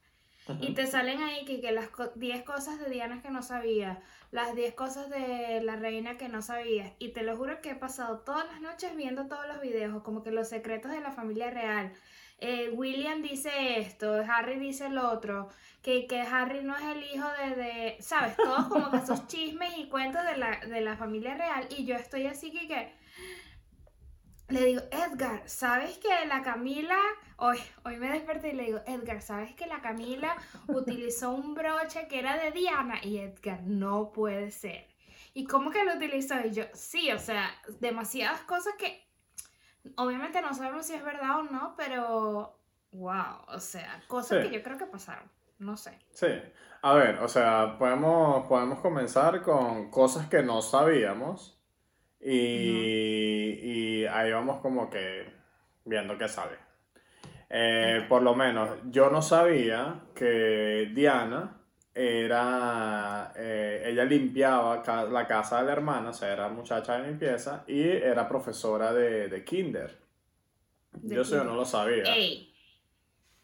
Y 0.61 0.73
te 0.73 0.87
salen 0.87 1.21
ahí 1.21 1.45
que, 1.45 1.61
que 1.61 1.71
las 1.71 1.89
10 2.15 2.43
cosas 2.43 2.79
de 2.79 2.89
Diana 2.89 3.21
que 3.21 3.29
no 3.29 3.43
sabía, 3.43 4.01
las 4.31 4.55
10 4.55 4.73
cosas 4.73 5.09
de 5.09 5.61
la 5.61 5.75
reina 5.75 6.17
que 6.17 6.27
no 6.27 6.41
sabías. 6.41 6.91
Y 6.97 7.09
te 7.09 7.21
lo 7.21 7.37
juro 7.37 7.61
que 7.61 7.71
he 7.71 7.75
pasado 7.75 8.19
todas 8.19 8.45
las 8.47 8.61
noches 8.61 8.95
viendo 8.95 9.27
todos 9.27 9.47
los 9.47 9.61
videos, 9.61 10.01
como 10.01 10.23
que 10.23 10.31
los 10.31 10.49
secretos 10.49 10.91
de 10.91 11.01
la 11.01 11.11
familia 11.11 11.51
real. 11.51 11.93
Eh, 12.41 12.69
William 12.73 13.21
dice 13.21 13.79
esto, 13.79 14.23
Harry 14.27 14.57
dice 14.59 14.87
el 14.87 14.97
otro, 14.97 15.49
que, 15.81 16.07
que 16.07 16.21
Harry 16.21 16.63
no 16.63 16.75
es 16.75 16.83
el 16.83 17.03
hijo 17.03 17.27
de, 17.39 17.55
de, 17.55 17.97
¿sabes? 17.99 18.35
Todos 18.37 18.67
como 18.67 18.91
que 18.91 18.97
esos 18.97 19.27
chismes 19.27 19.77
y 19.77 19.89
cuentos 19.89 20.23
de 20.25 20.37
la, 20.37 20.59
de 20.59 20.81
la 20.81 20.95
familia 20.95 21.35
real 21.35 21.67
y 21.77 21.85
yo 21.85 21.95
estoy 21.95 22.27
así 22.27 22.51
que, 22.51 22.67
que 22.67 22.93
le 24.49 24.65
digo, 24.65 24.81
Edgar, 24.91 25.43
¿sabes 25.47 25.99
que 25.99 26.09
la 26.27 26.41
Camila, 26.41 26.97
hoy, 27.37 27.59
hoy 27.83 27.97
me 27.97 28.09
desperté 28.09 28.49
y 28.49 28.53
le 28.53 28.63
digo, 28.63 28.81
Edgar, 28.87 29.21
¿sabes 29.21 29.53
que 29.53 29.67
la 29.67 29.81
Camila 29.81 30.35
utilizó 30.67 31.31
un 31.31 31.53
broche 31.53 32.07
que 32.07 32.19
era 32.19 32.35
de 32.37 32.51
Diana? 32.51 32.99
Y 33.03 33.17
Edgar, 33.19 33.61
no 33.61 34.11
puede 34.11 34.49
ser. 34.49 34.87
¿Y 35.35 35.45
cómo 35.45 35.69
que 35.69 35.83
lo 35.83 35.95
utilizó? 35.95 36.33
Y 36.43 36.51
yo, 36.51 36.63
sí, 36.73 37.11
o 37.11 37.19
sea, 37.19 37.51
demasiadas 37.79 38.41
cosas 38.41 38.73
que 38.79 39.08
obviamente 39.97 40.41
no 40.41 40.53
sabemos 40.53 40.85
si 40.85 40.93
es 40.93 41.03
verdad 41.03 41.39
o 41.39 41.43
no, 41.43 41.75
pero 41.77 42.57
wow, 42.91 43.43
o 43.47 43.59
sea, 43.59 44.01
cosas 44.07 44.47
que 44.47 44.53
yo 44.53 44.63
creo 44.63 44.77
que 44.77 44.85
pasaron 44.85 45.29
no 45.59 45.75
sé. 45.75 45.99
Sí, 46.11 46.27
a 46.81 46.93
ver, 46.93 47.19
o 47.19 47.27
sea, 47.27 47.77
podemos, 47.77 48.47
podemos 48.47 48.79
comenzar 48.79 49.41
con 49.41 49.91
cosas 49.91 50.27
que 50.27 50.41
no 50.41 50.61
sabíamos 50.61 51.59
y, 52.19 52.31
y 53.61 54.05
ahí 54.05 54.31
vamos 54.31 54.61
como 54.61 54.89
que 54.89 55.31
viendo 55.85 56.17
qué 56.17 56.27
sale. 56.27 56.57
Eh, 57.49 58.05
por 58.07 58.21
lo 58.21 58.35
menos 58.35 58.69
yo 58.85 59.09
no 59.09 59.21
sabía 59.21 60.01
que 60.15 60.91
Diana 60.93 61.58
era, 61.99 63.33
eh, 63.35 63.83
ella 63.87 64.05
limpiaba 64.05 64.81
la 65.09 65.27
casa 65.27 65.59
de 65.59 65.65
la 65.65 65.73
hermana, 65.73 66.09
o 66.09 66.13
sea, 66.13 66.31
era 66.31 66.47
muchacha 66.49 66.97
de 66.97 67.07
limpieza 67.07 67.63
y 67.67 67.81
era 67.81 68.27
profesora 68.27 68.93
de, 68.93 69.27
de 69.27 69.43
kinder. 69.43 69.97
yo 71.03 71.21
eso 71.21 71.43
no 71.43 71.55
lo 71.55 71.65
sabía. 71.65 72.03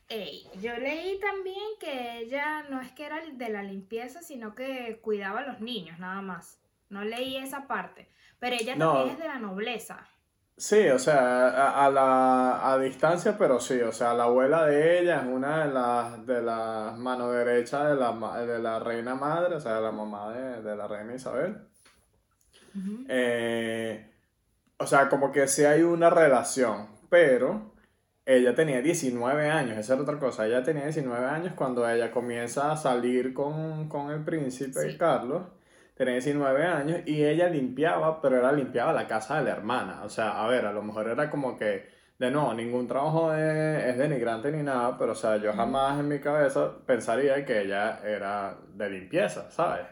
Ey, 0.08 0.48
yo 0.62 0.78
leí 0.78 1.20
también 1.20 1.58
que 1.80 2.20
ella 2.20 2.64
no 2.70 2.80
es 2.80 2.92
que 2.92 3.06
era 3.06 3.20
de 3.26 3.50
la 3.50 3.64
limpieza, 3.64 4.22
sino 4.22 4.54
que 4.54 5.00
cuidaba 5.02 5.40
a 5.40 5.48
los 5.48 5.62
niños, 5.62 5.98
nada 6.00 6.22
más. 6.22 6.62
No 6.90 7.04
leí 7.04 7.38
esa 7.38 7.66
parte. 7.68 8.08
Pero 8.40 8.56
ella 8.56 8.76
No. 8.76 8.94
también 8.94 9.16
es 9.16 9.22
de 9.22 9.28
la 9.28 9.40
nobleza. 9.40 10.08
Sí, 10.58 10.88
o 10.90 10.98
sea, 11.00 11.48
a, 11.50 11.86
a 11.86 11.90
la 11.92 12.72
a 12.72 12.78
distancia, 12.80 13.38
pero 13.38 13.60
sí, 13.60 13.82
o 13.82 13.92
sea, 13.92 14.14
la 14.14 14.24
abuela 14.24 14.66
de 14.66 15.00
ella 15.00 15.20
es 15.22 15.28
una 15.28 15.66
de 15.66 15.74
las 15.74 16.26
de 16.26 16.42
las 16.42 16.98
manos 16.98 17.34
derechas 17.34 17.90
de 17.90 17.96
la, 17.96 18.14
de 18.46 18.60
la 18.60 18.80
reina 18.80 19.16
madre, 19.16 19.56
o 19.56 19.60
sea, 19.60 19.76
de 19.76 19.82
la 19.82 19.92
mamá 19.92 20.32
de, 20.34 20.62
de 20.62 20.76
la 20.78 20.88
reina 20.88 21.14
Isabel. 21.16 21.58
Eh, 23.08 24.12
o 24.78 24.88
sea, 24.88 25.10
como 25.10 25.32
que 25.32 25.48
sí 25.48 25.66
hay 25.66 25.84
una 25.84 26.10
relación, 26.10 26.88
pero 27.10 27.74
ella 28.26 28.56
tenía 28.56 28.82
19 28.82 29.50
años, 29.50 29.78
esa 29.78 29.94
era 29.94 30.04
otra 30.04 30.20
cosa, 30.20 30.48
ella 30.48 30.64
tenía 30.64 30.84
19 30.86 31.26
años 31.28 31.54
cuando 31.56 31.88
ella 31.90 32.12
comienza 32.12 32.72
a 32.72 32.78
salir 32.78 33.34
con, 33.34 33.88
con 33.90 34.12
el 34.12 34.24
príncipe 34.24 34.92
Sí. 34.92 34.98
Carlos, 34.98 35.44
tenía 35.96 36.14
19 36.14 36.66
años 36.66 37.00
y 37.06 37.24
ella 37.24 37.50
limpiaba, 37.50 38.22
pero 38.22 38.38
era 38.38 38.52
limpiaba 38.52 38.94
la 38.94 39.08
casa 39.08 39.38
de 39.38 39.46
la 39.46 39.52
hermana, 39.52 40.02
o 40.04 40.10
sea, 40.10 40.44
a 40.44 40.48
ver, 40.48 40.66
a 40.66 40.72
lo 40.74 40.82
mejor 40.84 41.08
era 41.10 41.30
como 41.30 41.58
que, 41.58 41.90
de 42.20 42.32
nuevo, 42.32 42.54
ningún 42.54 42.88
trabajo 42.88 43.34
es, 43.34 43.84
es 43.86 43.98
denigrante 43.98 44.52
ni 44.52 44.62
nada, 44.64 44.98
pero 44.98 45.14
o 45.14 45.16
sea, 45.16 45.38
yo 45.38 45.52
jamás 45.54 46.00
en 46.00 46.08
mi 46.08 46.20
cabeza 46.20 46.72
pensaría 46.86 47.44
que 47.46 47.62
ella 47.62 48.00
era 48.06 48.58
de 48.74 48.90
limpieza, 48.90 49.50
¿sabes? 49.52 49.86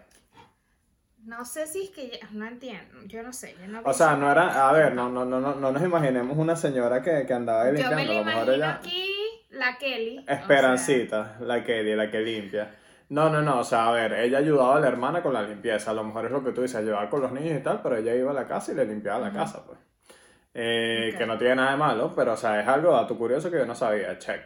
No 1.25 1.45
sé 1.45 1.67
si 1.67 1.83
es 1.83 1.89
que 1.91 2.05
ella- 2.07 2.27
no 2.31 2.45
entiendo, 2.45 2.95
yo 3.05 3.23
no 3.23 3.31
sé, 3.31 3.55
yo 3.57 3.65
no 3.67 3.81
O 3.85 3.93
sea, 3.93 4.17
no 4.17 4.29
era, 4.29 4.67
a 4.69 4.73
ver, 4.73 4.93
no, 4.93 5.07
no, 5.09 5.23
no, 5.23 5.39
no, 5.39 5.55
no 5.55 5.71
nos 5.71 5.81
imaginemos 5.81 6.37
una 6.37 6.57
señora 6.57 7.01
que, 7.01 7.25
que 7.25 7.33
andaba 7.33 7.63
ahí 7.63 7.77
Yo 7.77 7.89
me 7.91 8.05
limpiando, 8.05 8.13
la 8.13 8.19
a 8.19 8.19
lo 8.19 8.25
mejor 8.25 8.43
imagino 8.43 8.55
ella, 8.55 8.73
aquí, 8.75 9.09
la 9.51 9.77
Kelly. 9.77 10.17
o 10.19 10.23
sea, 10.25 10.35
Esperancita, 10.35 11.37
la 11.39 11.63
que, 11.63 11.95
la 11.95 12.11
que 12.11 12.19
limpia. 12.19 12.75
No, 13.13 13.29
no, 13.29 13.41
no, 13.43 13.59
o 13.59 13.63
sea, 13.63 13.89
a 13.89 13.91
ver, 13.91 14.13
ella 14.13 14.39
ayudaba 14.39 14.77
a 14.77 14.79
la 14.79 14.87
hermana 14.87 15.21
con 15.21 15.33
la 15.33 15.43
limpieza, 15.43 15.91
a 15.91 15.93
lo 15.93 16.03
mejor 16.03 16.25
es 16.25 16.31
lo 16.31 16.43
que 16.43 16.51
tú 16.51 16.61
dices, 16.63 16.77
ayudaba 16.77 17.09
con 17.09 17.21
los 17.21 17.31
niños 17.31 17.59
y 17.59 17.63
tal, 17.63 17.79
pero 17.83 17.95
ella 17.97 18.15
iba 18.15 18.31
a 18.31 18.33
la 18.33 18.47
casa 18.47 18.71
y 18.71 18.75
le 18.75 18.85
limpiaba 18.85 19.19
la 19.19 19.31
casa, 19.31 19.63
pues. 19.67 19.77
Eh. 20.55 21.13
Que 21.17 21.25
no 21.27 21.37
tiene 21.37 21.55
nada 21.57 21.71
de 21.71 21.77
malo, 21.77 22.11
pero, 22.15 22.33
o 22.33 22.37
sea, 22.37 22.59
es 22.59 22.67
algo, 22.67 22.91
dato 22.91 23.15
curioso 23.17 23.51
que 23.51 23.57
yo 23.59 23.65
no 23.67 23.75
sabía, 23.75 24.17
check. 24.17 24.41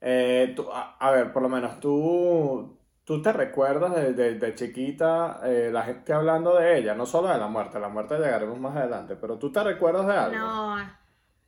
Eh, 0.00 0.52
tú- 0.56 0.68
a, 0.72 0.96
a 0.98 1.10
ver, 1.12 1.32
por 1.32 1.42
lo 1.42 1.48
menos 1.48 1.78
tú, 1.78 2.78
tú 3.04 3.22
te 3.22 3.32
recuerdas 3.32 3.94
de, 3.94 4.12
de- 4.12 4.34
de 4.38 4.54
chiquita 4.56 5.40
eh, 5.44 5.70
la 5.72 5.82
gente 5.84 6.12
hablando 6.12 6.56
de 6.56 6.78
ella, 6.78 6.94
no 6.96 7.06
solo 7.06 7.28
de 7.28 7.38
la 7.38 7.46
muerte, 7.46 7.78
la 7.78 7.88
muerte 7.88 8.16
llegaremos 8.18 8.58
más 8.58 8.76
adelante, 8.76 9.14
pero 9.14 9.38
tú 9.38 9.52
te 9.52 9.62
recuerdas 9.62 10.06
de 10.08 10.16
algo. 10.16 10.36
No, 10.36 10.76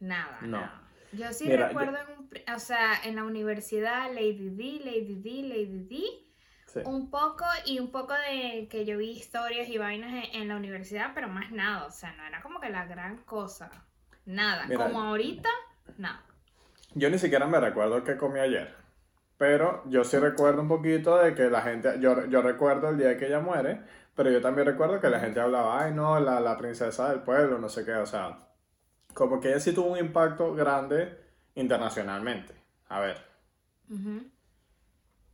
nada, 0.01 0.39
No. 0.43 0.61
no. 0.61 0.84
Yo 1.17 1.33
sí 1.33 1.49
Mira, 1.49 1.69
recuerdo, 1.69 1.97
en 1.99 2.19
un 2.19 2.55
o 2.55 2.59
sea, 2.59 2.95
en 3.05 3.17
la 3.17 3.25
universidad, 3.25 4.13
Lady 4.13 4.51
D, 4.51 4.81
Lady 4.85 5.15
D, 5.17 5.49
Lady 5.49 5.85
D, 5.89 6.03
Sí. 6.67 6.81
un 6.83 7.11
poco 7.11 7.45
y 7.67 7.79
un 7.81 7.91
poco 7.91 8.15
de 8.15 8.69
que 8.71 8.85
yo 8.85 8.99
vi 8.99 9.11
historias 9.13 9.69
y 9.69 9.79
vainas 9.79 10.13
en, 10.13 10.43
en 10.43 10.49
la 10.49 10.57
universidad, 10.57 11.13
pero 11.15 11.29
más 11.29 11.51
nada, 11.53 11.87
o 11.87 11.91
sea, 11.91 12.13
no 12.15 12.25
era 12.27 12.43
como 12.43 12.61
que 12.61 12.71
la 12.71 12.87
gran 12.87 13.19
cosa, 13.25 13.71
nada, 14.27 14.67
Mira, 14.69 14.85
como 14.85 15.01
ahorita, 15.03 15.49
nada. 15.99 16.25
Yo 16.95 17.11
ni 17.11 17.19
siquiera 17.19 17.47
me 17.47 17.61
recuerdo 17.61 18.05
qué 18.05 18.17
comí 18.17 18.41
ayer. 18.41 18.75
Pero 19.39 19.83
yo 19.89 20.05
sí 20.05 20.19
recuerdo 20.19 20.63
un 20.63 20.69
poquito 20.69 21.19
de 21.19 21.35
que 21.35 21.51
la 21.51 21.63
gente, 21.63 21.99
yo, 22.01 22.27
yo 22.27 22.43
recuerdo 22.43 22.91
el 22.91 22.99
día 22.99 23.19
que 23.19 23.27
ella 23.27 23.41
muere, 23.41 23.83
pero 24.15 24.31
yo 24.31 24.41
también 24.41 24.67
recuerdo 24.69 25.01
que 25.01 25.11
la 25.11 25.21
gente 25.21 25.41
hablaba, 25.41 25.83
ay 25.85 25.93
no, 25.95 26.21
la, 26.21 26.41
la 26.41 26.57
princesa 26.59 27.11
del 27.11 27.23
pueblo, 27.23 27.59
no 27.59 27.69
sé 27.69 27.85
qué, 27.85 27.95
o 27.95 28.07
sea, 28.07 28.39
como 29.15 29.41
que 29.41 29.49
ella 29.51 29.61
sí 29.61 29.73
tuvo 29.73 29.93
un 29.93 29.99
impacto 29.99 30.55
grande 30.55 31.19
internacionalmente. 31.55 32.55
A 32.89 33.01
ver. 33.01 33.19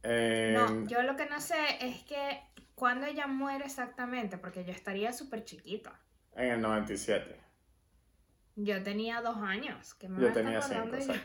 Eh, 0.02 0.54
No, 0.56 0.86
yo 0.86 1.02
lo 1.02 1.16
que 1.16 1.26
no 1.26 1.40
sé 1.40 1.56
es 1.80 2.02
que 2.04 2.40
cuando 2.74 3.06
ella 3.06 3.26
muere 3.26 3.64
exactamente, 3.66 4.38
porque 4.38 4.64
yo 4.64 4.72
estaría 4.72 5.12
súper 5.12 5.44
chiquita. 5.44 5.98
en 6.34 6.50
el 6.52 6.60
97. 6.60 7.38
Yo 8.56 8.82
tenía 8.82 9.20
dos 9.22 9.38
años, 9.38 9.94
que 9.94 10.08
me 10.08 10.20
Yo 10.20 10.32
tenía 10.32 10.58
estar 10.58 10.82
5, 10.82 10.96
acordando 10.96 11.14
yo? 11.14 11.20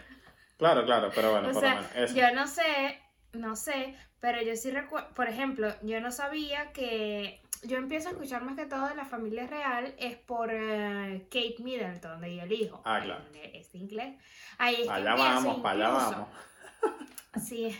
Claro, 0.57 0.85
claro, 0.85 1.12
pero 1.13 1.31
bueno, 1.31 1.50
O 1.50 1.53
por 1.53 1.62
sea, 1.62 1.75
lo 1.75 1.81
menos. 1.81 1.95
eso. 1.95 2.15
Yo 2.15 2.33
no 2.33 2.47
sé, 2.47 3.00
no 3.36 3.56
sé, 3.56 3.96
pero 4.20 4.42
yo 4.42 4.56
sí 4.56 4.72
recuerdo, 4.72 5.10
por 5.13 5.27
ejemplo, 5.30 5.74
yo 5.84 6.00
no 6.01 6.12
sabía 6.12 6.72
que 6.72 7.42
yo 7.63 7.77
empiezo 7.77 8.10
a 8.10 8.12
escuchar 8.12 8.44
más 8.44 8.56
que 8.56 8.65
todo 8.65 8.88
de 8.88 8.96
la 8.96 9.06
familia 9.06 9.48
real 9.48 9.94
es 9.98 10.15
por 10.18 10.50
eh, 10.51 11.25
Kate 11.30 11.56
Middleton 11.60 12.24
y 12.25 12.39
el 12.39 12.51
hijo. 12.51 12.82
Ah, 12.86 13.00
claro. 13.04 13.24
Este 13.54 13.77
inglés. 13.77 14.15
Ahí 14.58 14.82
es 14.82 14.89
Allá 14.89 15.15
vamos, 15.15 15.60
para 15.62 15.75
allá 15.75 15.89
vamos. 15.89 16.27
Sí, 17.44 17.77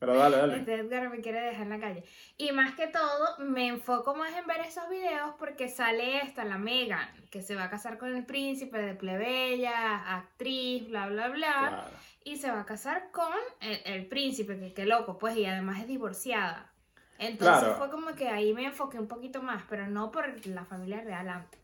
Pero 0.00 0.16
dale, 0.16 0.36
dale. 0.38 0.56
este 0.56 0.74
Edgar 0.74 1.08
me 1.08 1.20
quiere 1.20 1.40
dejar 1.40 1.62
en 1.62 1.70
la 1.70 1.78
calle. 1.78 2.04
Y 2.36 2.50
más 2.50 2.74
que 2.74 2.88
todo, 2.88 3.38
me 3.38 3.68
enfoco 3.68 4.16
más 4.16 4.34
en 4.36 4.44
ver 4.48 4.60
esos 4.60 4.88
videos 4.88 5.34
porque 5.38 5.68
sale 5.68 6.18
esta, 6.18 6.44
la 6.44 6.58
Megan, 6.58 7.08
que 7.30 7.42
se 7.42 7.54
va 7.54 7.64
a 7.64 7.70
casar 7.70 7.96
con 7.96 8.12
el 8.14 8.26
príncipe 8.26 8.78
de 8.78 8.94
plebeya, 8.94 10.16
actriz, 10.16 10.88
bla, 10.88 11.06
bla, 11.06 11.28
bla. 11.28 11.68
Claro. 11.68 11.90
Y 12.24 12.36
se 12.36 12.50
va 12.50 12.60
a 12.60 12.66
casar 12.66 13.10
con 13.12 13.32
el, 13.60 13.80
el 13.84 14.06
príncipe, 14.08 14.58
que 14.58 14.72
qué 14.74 14.86
loco, 14.86 15.18
pues, 15.18 15.36
y 15.36 15.44
además 15.46 15.80
es 15.80 15.86
divorciada. 15.88 16.72
Entonces 17.18 17.38
Claro. 17.60 17.74
fue 17.74 17.90
como 17.90 18.14
que 18.14 18.28
ahí 18.28 18.52
me 18.54 18.64
enfoqué 18.64 18.98
un 18.98 19.08
poquito 19.08 19.42
más, 19.42 19.62
pero 19.68 19.86
no 19.86 20.10
por 20.10 20.46
la 20.46 20.64
familia 20.64 21.00
real 21.02 21.28
antes. 21.28 21.60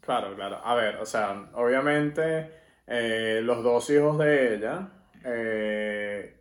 Claro, 0.00 0.34
claro. 0.36 0.60
A 0.64 0.74
ver, 0.74 0.96
o 0.96 1.06
sea, 1.06 1.50
obviamente 1.54 2.50
eh, 2.86 3.40
los 3.42 3.62
dos 3.62 3.90
hijos 3.90 4.18
de 4.18 4.54
ella, 4.54 4.88
eh, 5.24 6.40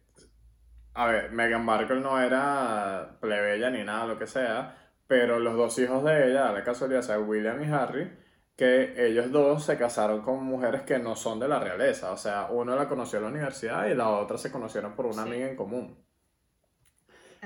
a 0.93 1.07
ver, 1.07 1.31
Meghan 1.31 1.65
Markle 1.65 1.99
no 2.01 2.21
era 2.21 3.17
plebeya 3.19 3.69
ni 3.69 3.83
nada, 3.83 4.05
lo 4.07 4.19
que 4.19 4.27
sea, 4.27 4.75
pero 5.07 5.39
los 5.39 5.55
dos 5.55 5.77
hijos 5.79 6.03
de 6.03 6.29
ella, 6.31 6.49
a 6.49 6.53
la 6.53 6.63
casualidad, 6.63 6.99
o 7.01 7.03
sea, 7.03 7.19
William 7.19 7.61
y 7.63 7.71
Harry, 7.73 8.11
que 8.59 9.07
ellos 9.07 9.31
dos 9.31 9.63
se 9.65 9.77
casaron 9.77 10.21
con 10.21 10.43
mujeres 10.43 10.81
que 10.83 10.99
no 10.99 11.15
son 11.15 11.39
de 11.39 11.47
la 11.47 11.59
realeza, 11.59 12.11
o 12.11 12.17
sea, 12.17 12.47
uno 12.51 12.75
la 12.75 12.87
conoció 12.89 13.17
en 13.19 13.23
la 13.25 13.29
universidad 13.31 13.87
y 13.87 13.95
la 13.95 14.09
otra 14.09 14.37
se 14.37 14.51
conocieron 14.51 14.93
por 14.95 15.05
una 15.07 15.23
Sí. 15.23 15.29
amiga 15.29 15.47
en 15.49 15.55
común. 15.55 15.97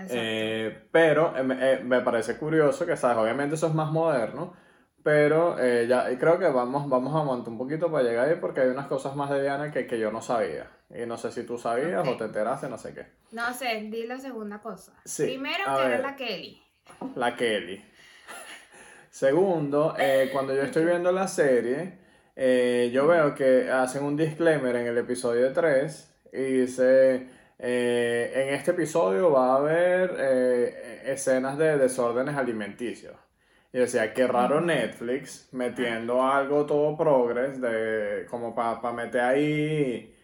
Eh, 0.09 0.87
pero 0.91 1.37
eh, 1.37 1.43
me- 1.43 1.73
eh, 1.73 1.79
me 1.83 2.01
parece 2.01 2.37
curioso 2.37 2.85
que, 2.85 2.97
¿sabes? 2.97 3.17
Obviamente 3.17 3.55
eso 3.55 3.67
es 3.67 3.73
más 3.73 3.91
moderno, 3.91 4.53
pero 5.03 5.59
eh, 5.59 5.85
ya 5.87 6.11
y 6.11 6.17
creo 6.17 6.39
que 6.39 6.47
vamos, 6.47 6.89
vamos 6.89 7.13
a 7.15 7.19
aguantar 7.19 7.49
un 7.51 7.57
poquito 7.59 7.91
para 7.91 8.03
llegar 8.03 8.27
ahí 8.29 8.35
porque 8.41 8.61
hay 8.61 8.69
unas 8.69 8.87
cosas 8.87 9.15
más 9.15 9.29
de 9.29 9.41
Diana 9.43 9.71
que, 9.71 9.85
que 9.85 9.99
yo 9.99 10.11
no 10.11 10.21
sabía. 10.21 10.67
Y 10.89 11.05
no 11.05 11.17
sé 11.17 11.31
si 11.31 11.43
tú 11.43 11.57
sabías 11.57 12.01
Ok. 12.01 12.15
o 12.15 12.17
te 12.17 12.23
enteraste, 12.25 12.69
no 12.69 12.77
sé 12.77 12.93
qué. 12.93 13.05
no 13.31 13.53
sé, 13.53 13.87
di 13.91 14.05
la 14.07 14.17
segunda 14.19 14.59
cosa. 14.59 14.93
Sí, 15.05 15.23
Primero 15.25 15.63
que 15.75 15.81
ver. 15.83 15.91
era 15.93 16.01
la 16.01 16.15
Kelly. 16.15 16.61
La 17.15 17.35
Kelly. 17.35 17.83
Segundo, 19.13 19.93
eh, 19.99 20.29
cuando 20.33 20.55
yo 20.55 20.63
estoy 20.63 20.85
viendo 20.85 21.11
la 21.11 21.27
serie, 21.27 21.99
eh, 22.35 22.89
yo 22.91 23.05
veo 23.05 23.35
que 23.35 23.69
hacen 23.69 24.03
un 24.03 24.17
disclaimer 24.17 24.75
en 24.75 24.87
el 24.87 24.97
episodio 24.97 25.53
3 25.53 26.15
y 26.33 26.41
dice, 26.41 27.27
eh, 27.59 28.31
en 28.33 28.55
este 28.55 28.71
episodio 28.71 29.31
va 29.31 29.53
a 29.53 29.57
haber 29.57 30.09
escenas 31.05 31.59
de 31.59 31.77
desórdenes 31.77 32.35
alimenticios. 32.35 33.15
Y 33.71 33.77
decía, 33.77 34.11
qué 34.15 34.25
raro. 34.25 34.59
Netflix 34.61 35.47
metiendo 35.51 36.23
algo 36.25 36.65
todo 36.65 36.97
progres, 36.97 37.61
de, 37.61 38.25
como 38.27 38.55
para 38.55 38.93
meter 38.93 39.21
ahí 39.21 40.15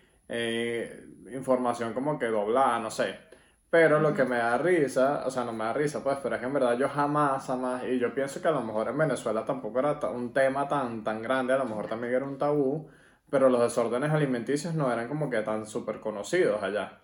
información 1.31 1.93
como 1.93 2.17
que 2.17 2.25
doblada, 2.25 2.79
no 2.79 2.89
sé. 2.89 3.28
Pero 3.69 3.99
lo 3.99 4.13
que 4.13 4.25
me 4.25 4.37
da 4.37 4.57
risa, 4.57 5.23
o 5.27 5.31
sea, 5.31 5.43
no 5.45 5.53
me 5.53 5.63
da 5.65 5.73
risa, 5.73 6.03
pues, 6.03 6.17
pero 6.23 6.35
es 6.35 6.41
que 6.41 6.47
en 6.47 6.53
verdad 6.53 6.77
yo 6.77 6.89
jamás, 6.89 7.45
jamás, 7.45 7.83
y 7.85 7.99
yo 7.99 8.13
pienso 8.15 8.41
que 8.41 8.47
a 8.47 8.51
lo 8.51 8.61
mejor 8.63 8.87
en 8.89 8.97
Venezuela 8.97 9.45
tampoco 9.45 9.79
era 9.79 9.99
un 10.09 10.33
tema 10.33 10.67
tan, 10.67 11.03
tan 11.03 11.21
grande, 11.21 11.53
a 11.53 11.57
lo 11.57 11.65
mejor 11.65 11.87
también 11.87 12.13
era 12.15 12.25
un 12.25 12.37
tabú, 12.39 12.89
pero 13.29 13.47
los 13.49 13.61
desórdenes 13.61 14.11
alimenticios 14.11 14.73
no 14.73 14.91
eran 14.91 15.07
como 15.07 15.29
que 15.29 15.41
tan 15.43 15.67
súper 15.67 15.99
conocidos 15.99 16.63
allá. 16.63 16.99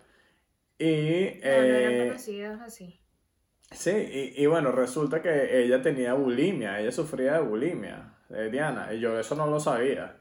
Y, 0.80 1.40
No, 1.42 1.64
no 1.66 1.76
eran 1.76 1.96
eh, 1.96 1.98
conocidos 1.98 2.60
así. 2.62 3.02
sí, 3.72 3.92
y, 3.92 4.44
y 4.44 4.46
bueno, 4.48 4.72
resulta 4.72 5.22
que 5.22 5.64
ella 5.64 5.82
tenía 5.82 6.14
bulimia, 6.14 6.80
ella 6.80 6.92
sufría 6.92 7.34
de 7.34 7.42
bulimia, 7.42 8.16
eh, 8.30 8.50
Diana, 8.52 8.94
y 8.94 9.00
yo 9.00 9.20
eso 9.20 9.36
no 9.36 9.48
lo 9.48 9.60
sabía. 9.60 10.18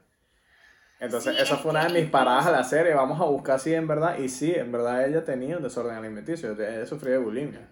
Entonces, 1.05 1.35
Sí, 1.35 1.41
esa 1.41 1.55
es 1.55 1.61
fue 1.61 1.71
una 1.71 1.85
de 1.85 2.01
mis 2.01 2.09
paradas 2.09 2.47
a 2.47 2.51
la 2.51 2.63
serie. 2.63 2.93
Vamos 2.93 3.19
a 3.21 3.25
buscar 3.25 3.59
si 3.59 3.73
en 3.73 3.87
verdad. 3.87 4.17
Y 4.19 4.29
sí, 4.29 4.53
en 4.53 4.71
verdad 4.71 5.07
ella 5.07 5.23
tenía 5.23 5.57
un 5.57 5.63
desorden 5.63 5.95
alimenticio. 5.95 6.51
Ella 6.51 6.85
sufría 6.85 7.13
de 7.13 7.19
bulimia. 7.19 7.69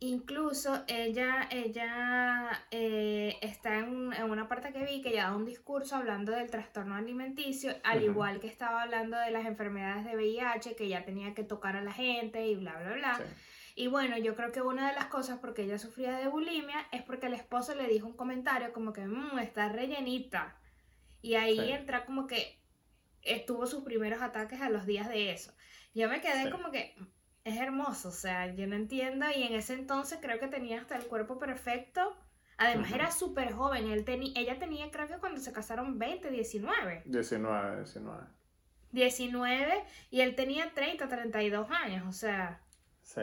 Incluso 0.00 0.84
ella, 0.86 1.48
ella 1.50 2.66
eh, 2.70 3.36
está 3.42 3.78
en, 3.78 4.12
en 4.12 4.30
una 4.30 4.46
parte 4.48 4.72
que 4.72 4.84
vi 4.84 5.02
que 5.02 5.08
ella 5.08 5.24
da 5.24 5.36
un 5.36 5.44
discurso 5.44 5.96
hablando 5.96 6.30
del 6.30 6.48
trastorno 6.50 6.94
alimenticio, 6.94 7.72
al 7.82 8.04
igual 8.04 8.38
que 8.38 8.46
estaba 8.46 8.82
hablando 8.82 9.16
de 9.18 9.32
las 9.32 9.44
enfermedades 9.44 10.04
de 10.04 10.14
VIH, 10.14 10.76
que 10.76 10.84
ella 10.84 11.04
tenía 11.04 11.34
que 11.34 11.42
tocar 11.42 11.74
a 11.74 11.82
la 11.82 11.92
gente 11.92 12.46
y 12.46 12.54
bla, 12.54 12.76
bla, 12.78 12.92
bla. 12.92 13.14
Sí. 13.16 13.24
Y 13.78 13.86
bueno, 13.86 14.18
yo 14.18 14.34
creo 14.34 14.50
que 14.50 14.60
una 14.60 14.88
de 14.88 14.94
las 14.94 15.06
cosas 15.06 15.38
porque 15.38 15.62
ella 15.62 15.78
sufría 15.78 16.16
de 16.16 16.26
bulimia 16.26 16.88
es 16.90 17.02
porque 17.02 17.26
el 17.26 17.34
esposo 17.34 17.76
le 17.76 17.86
dijo 17.86 18.08
un 18.08 18.16
comentario 18.16 18.72
como 18.72 18.92
que, 18.92 19.06
mmm, 19.06 19.38
está 19.38 19.68
rellenita. 19.68 20.56
Y 21.22 21.34
ahí 21.34 21.56
Sí. 21.58 21.72
entra 21.72 22.04
como 22.04 22.26
que 22.26 22.60
estuvo 23.22 23.66
sus 23.66 23.82
primeros 23.84 24.22
ataques 24.22 24.60
a 24.60 24.70
los 24.70 24.86
días 24.86 25.08
de 25.08 25.32
eso. 25.32 25.52
Yo 25.94 26.08
me 26.08 26.20
quedé 26.20 26.44
Sí. 26.44 26.50
como 26.50 26.70
que, 26.70 26.94
es 27.44 27.56
hermoso, 27.56 28.08
o 28.08 28.12
sea, 28.12 28.54
yo 28.54 28.66
no 28.66 28.76
entiendo 28.76 29.26
y 29.34 29.42
en 29.42 29.54
ese 29.54 29.74
entonces 29.74 30.18
creo 30.20 30.38
que 30.38 30.48
tenía 30.48 30.80
hasta 30.80 30.96
el 30.96 31.06
cuerpo 31.06 31.38
perfecto. 31.38 32.16
Además 32.58 32.92
era 32.92 33.10
súper 33.12 33.52
joven, 33.52 33.88
él 33.90 34.04
ella 34.34 34.58
tenía 34.58 34.90
creo 34.90 35.06
que 35.06 35.18
cuando 35.18 35.40
se 35.40 35.52
casaron 35.52 35.98
20, 35.98 36.30
19. 36.30 37.02
19, 37.06 37.76
19. 37.76 38.26
19 38.90 39.84
y 40.10 40.20
él 40.22 40.34
tenía 40.34 40.72
30, 40.74 41.08
32 41.08 41.70
años, 41.70 42.06
o 42.08 42.12
sea. 42.12 42.60
Sí. 43.02 43.22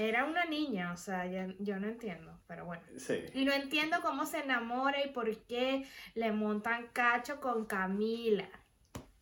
Era 0.00 0.24
una 0.24 0.46
niña, 0.46 0.92
o 0.94 0.96
sea, 0.96 1.26
yo, 1.26 1.78
no 1.78 1.86
entiendo, 1.86 2.32
pero 2.46 2.64
bueno. 2.64 2.82
Sí. 2.96 3.22
Y 3.34 3.44
no 3.44 3.52
entiendo 3.52 3.98
cómo 4.00 4.24
se 4.24 4.38
enamora 4.38 5.04
y 5.04 5.10
por 5.10 5.36
qué 5.42 5.86
le 6.14 6.32
montan 6.32 6.86
cacho 6.94 7.38
con 7.38 7.66
Camila. 7.66 8.48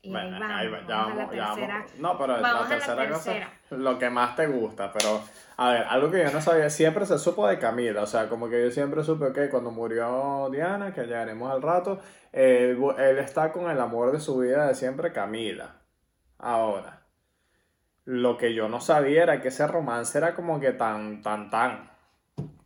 Y 0.03 0.13
bueno, 0.13 0.37
ahí, 0.41 0.69
vamos, 0.69 0.87
ya 0.87 0.97
vamos, 0.97 1.35
ya 1.35 1.47
vamos. 1.49 1.99
No, 1.99 2.17
pero 2.17 2.41
la 2.41 2.69
tercera, 2.69 3.09
cosa 3.09 3.51
lo 3.71 3.99
que 3.99 4.09
más 4.09 4.37
te 4.37 4.47
gusta, 4.47 4.93
pero 4.93 5.21
a 5.57 5.73
ver, 5.73 5.83
algo 5.83 6.13
que 6.13 6.23
yo 6.23 6.31
no 6.31 6.41
sabía, 6.41 6.71
siempre 6.71 7.05
se 7.07 7.19
supo 7.19 7.49
de 7.49 7.59
Camila, 7.59 8.03
o 8.03 8.07
sea, 8.07 8.29
como 8.29 8.49
que 8.49 8.63
yo 8.63 8.71
siempre 8.71 9.03
supe 9.03 9.33
que 9.33 9.51
cuando 9.51 9.73
murió 9.73 10.49
Diana, 10.53 10.95
que 10.95 11.03
llegaremos 11.03 11.51
al 11.53 11.61
rato, 11.61 12.01
él, 12.31 12.79
él 12.99 13.19
está 13.19 13.51
con 13.51 13.69
el 13.69 13.81
amor 13.81 14.13
de 14.13 14.21
su 14.21 14.39
vida 14.39 14.69
de 14.69 14.77
siempre, 14.77 15.13
Camila. 15.13 15.75
Ahora, 16.39 16.98
lo 18.09 18.39
que 18.39 18.55
yo 18.55 18.71
no 18.71 18.81
sabía 18.81 19.25
era 19.25 19.43
que 19.43 19.49
ese 19.49 19.67
romance 19.67 20.17
era 20.17 20.35
como 20.35 20.59
que 20.59 20.73
tan, 20.73 21.21
tan, 21.21 21.51
tan. 21.51 21.91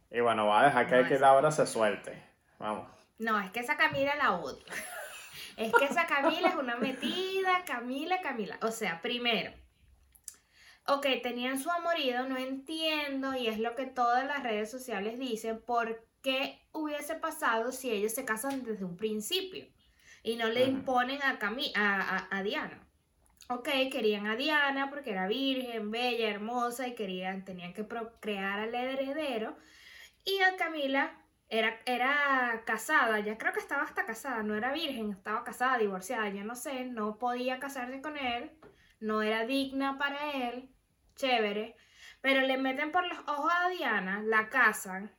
Y 0.08 0.20
bueno, 0.20 0.46
va 0.46 0.60
a 0.60 0.64
dejar 0.66 0.86
que, 0.86 1.08
que 1.08 1.18
Laura 1.18 1.50
se 1.50 1.66
suelte. 1.66 2.22
Vamos. 2.60 2.88
No, 3.18 3.40
es 3.40 3.50
que 3.50 3.58
esa 3.58 3.76
Camila 3.76 4.14
la 4.14 4.34
odio. 4.34 4.64
Es 5.56 5.70
que 5.74 5.84
esa 5.84 6.06
Camila 6.06 6.48
es 6.48 6.54
una 6.54 6.76
metida, 6.76 7.62
Camila, 7.66 8.22
Camila. 8.22 8.56
O 8.62 8.70
sea, 8.70 9.02
primero, 9.02 9.52
ok, 10.86 11.06
tenían 11.22 11.58
su 11.58 11.70
amorío, 11.70 12.26
no 12.26 12.38
entiendo, 12.38 13.34
y 13.34 13.48
es 13.48 13.58
lo 13.58 13.74
que 13.74 13.84
todas 13.84 14.24
las 14.24 14.42
redes 14.42 14.70
sociales 14.70 15.18
dicen, 15.18 15.60
¿por 15.60 16.06
qué 16.22 16.66
hubiese 16.72 17.16
pasado 17.16 17.70
si 17.70 17.90
ellos 17.90 18.14
se 18.14 18.24
casan 18.24 18.64
desde 18.64 18.86
un 18.86 18.96
principio? 18.96 19.66
Y 20.22 20.36
no 20.36 20.48
le 20.48 20.64
imponen 20.64 21.20
a, 21.22 21.38
a, 21.74 22.28
a, 22.30 22.42
Diana. 22.42 22.81
Ok, 23.54 23.68
querían 23.90 24.26
a 24.26 24.36
Diana 24.36 24.88
porque 24.88 25.10
era 25.10 25.26
virgen, 25.26 25.90
bella, 25.90 26.30
hermosa 26.30 26.88
y 26.88 26.94
querían, 26.94 27.44
tenían 27.44 27.74
que 27.74 27.84
procrear 27.84 28.60
al 28.60 28.74
heredero. 28.74 29.56
Y 30.24 30.40
a 30.40 30.56
Camila 30.56 31.20
era, 31.48 31.78
era 31.84 32.62
casada, 32.64 33.20
ya 33.20 33.36
creo 33.36 33.52
que 33.52 33.60
estaba 33.60 33.82
hasta 33.82 34.06
casada, 34.06 34.42
no 34.42 34.54
era 34.54 34.72
virgen, 34.72 35.10
estaba 35.10 35.44
casada, 35.44 35.76
divorciada, 35.78 36.30
yo 36.30 36.44
no 36.44 36.56
sé, 36.56 36.86
no 36.86 37.18
podía 37.18 37.58
casarse 37.60 38.00
con 38.00 38.16
él, 38.16 38.50
no 39.00 39.20
era 39.20 39.44
digna 39.44 39.98
para 39.98 40.32
él, 40.32 40.70
chévere, 41.16 41.76
pero 42.22 42.40
le 42.40 42.56
meten 42.56 42.90
por 42.90 43.06
los 43.06 43.18
ojos 43.28 43.52
a 43.54 43.68
Diana, 43.68 44.22
la 44.22 44.48
casan. 44.48 45.14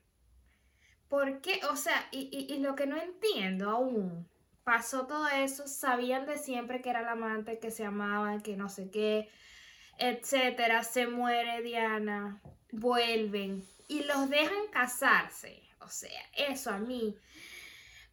¿Por 1.07 1.41
qué? 1.41 1.61
O 1.69 1.75
sea, 1.75 2.07
y, 2.11 2.47
y 2.49 2.59
lo 2.59 2.75
que 2.75 2.87
no 2.87 2.97
entiendo 2.97 3.69
aún, 3.69 4.27
pasó 4.63 5.07
todo 5.07 5.27
eso, 5.27 5.67
sabían 5.67 6.25
de 6.25 6.37
siempre 6.37 6.81
que 6.81 6.89
era 6.89 7.01
la 7.01 7.11
amante, 7.11 7.59
que 7.59 7.71
se 7.71 7.85
amaban, 7.85 8.41
que 8.41 8.55
no 8.55 8.69
sé 8.69 8.89
qué, 8.91 9.29
etcétera, 9.97 10.83
se 10.83 11.07
muere 11.07 11.61
Diana, 11.61 12.41
vuelven 12.71 13.63
y 13.87 14.03
los 14.03 14.29
dejan 14.29 14.67
casarse 14.71 15.63
o 15.85 15.89
sea, 15.89 16.21
eso 16.35 16.71
a 16.71 16.77
mí 16.77 17.17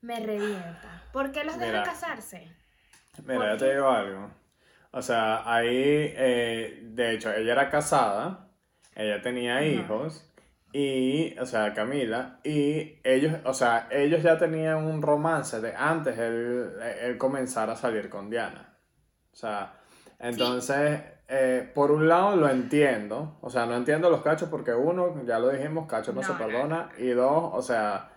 me 0.00 0.18
revienta. 0.18 1.02
¿Por 1.12 1.30
qué 1.30 1.44
los 1.44 1.58
dejan 1.58 1.84
casarse? 1.84 2.48
Mira, 3.24 3.52
yo 3.52 3.58
te 3.58 3.74
digo 3.74 3.88
algo. 3.88 4.30
O 4.92 5.02
sea, 5.02 5.42
ahí, 5.50 5.68
eh, 6.16 6.80
de 6.82 7.12
hecho, 7.12 7.32
ella 7.32 7.52
era 7.52 7.70
casada, 7.70 8.48
ella 8.94 9.22
tenía 9.22 9.64
hijos, 9.64 10.29
y, 10.72 11.36
o 11.38 11.46
sea, 11.46 11.74
Camila, 11.74 12.38
y 12.44 13.00
ellos, 13.02 13.34
o 13.44 13.52
sea, 13.52 13.88
ellos 13.90 14.22
ya 14.22 14.38
tenían 14.38 14.84
un 14.84 15.02
romance 15.02 15.60
de 15.60 15.74
antes 15.74 16.16
él, 16.18 16.72
él 17.00 17.18
comenzar 17.18 17.70
a 17.70 17.76
salir 17.76 18.08
con 18.08 18.30
Diana. 18.30 18.76
O 19.32 19.36
sea, 19.36 19.74
entonces, 20.18 21.00
eh, 21.28 21.70
por 21.74 21.90
un 21.90 22.08
lado 22.08 22.36
lo 22.36 22.48
entiendo, 22.48 23.38
o 23.40 23.50
sea, 23.50 23.66
no 23.66 23.74
entiendo 23.74 24.10
los 24.10 24.22
cachos 24.22 24.48
porque 24.48 24.72
uno, 24.72 25.24
ya 25.24 25.38
lo 25.38 25.48
dijimos, 25.48 25.88
cacho 25.88 26.12
no, 26.12 26.22
se 26.22 26.34
perdona, 26.34 26.90
y 26.98 27.08
dos, 27.08 27.50
o 27.52 27.62
sea, 27.62 28.10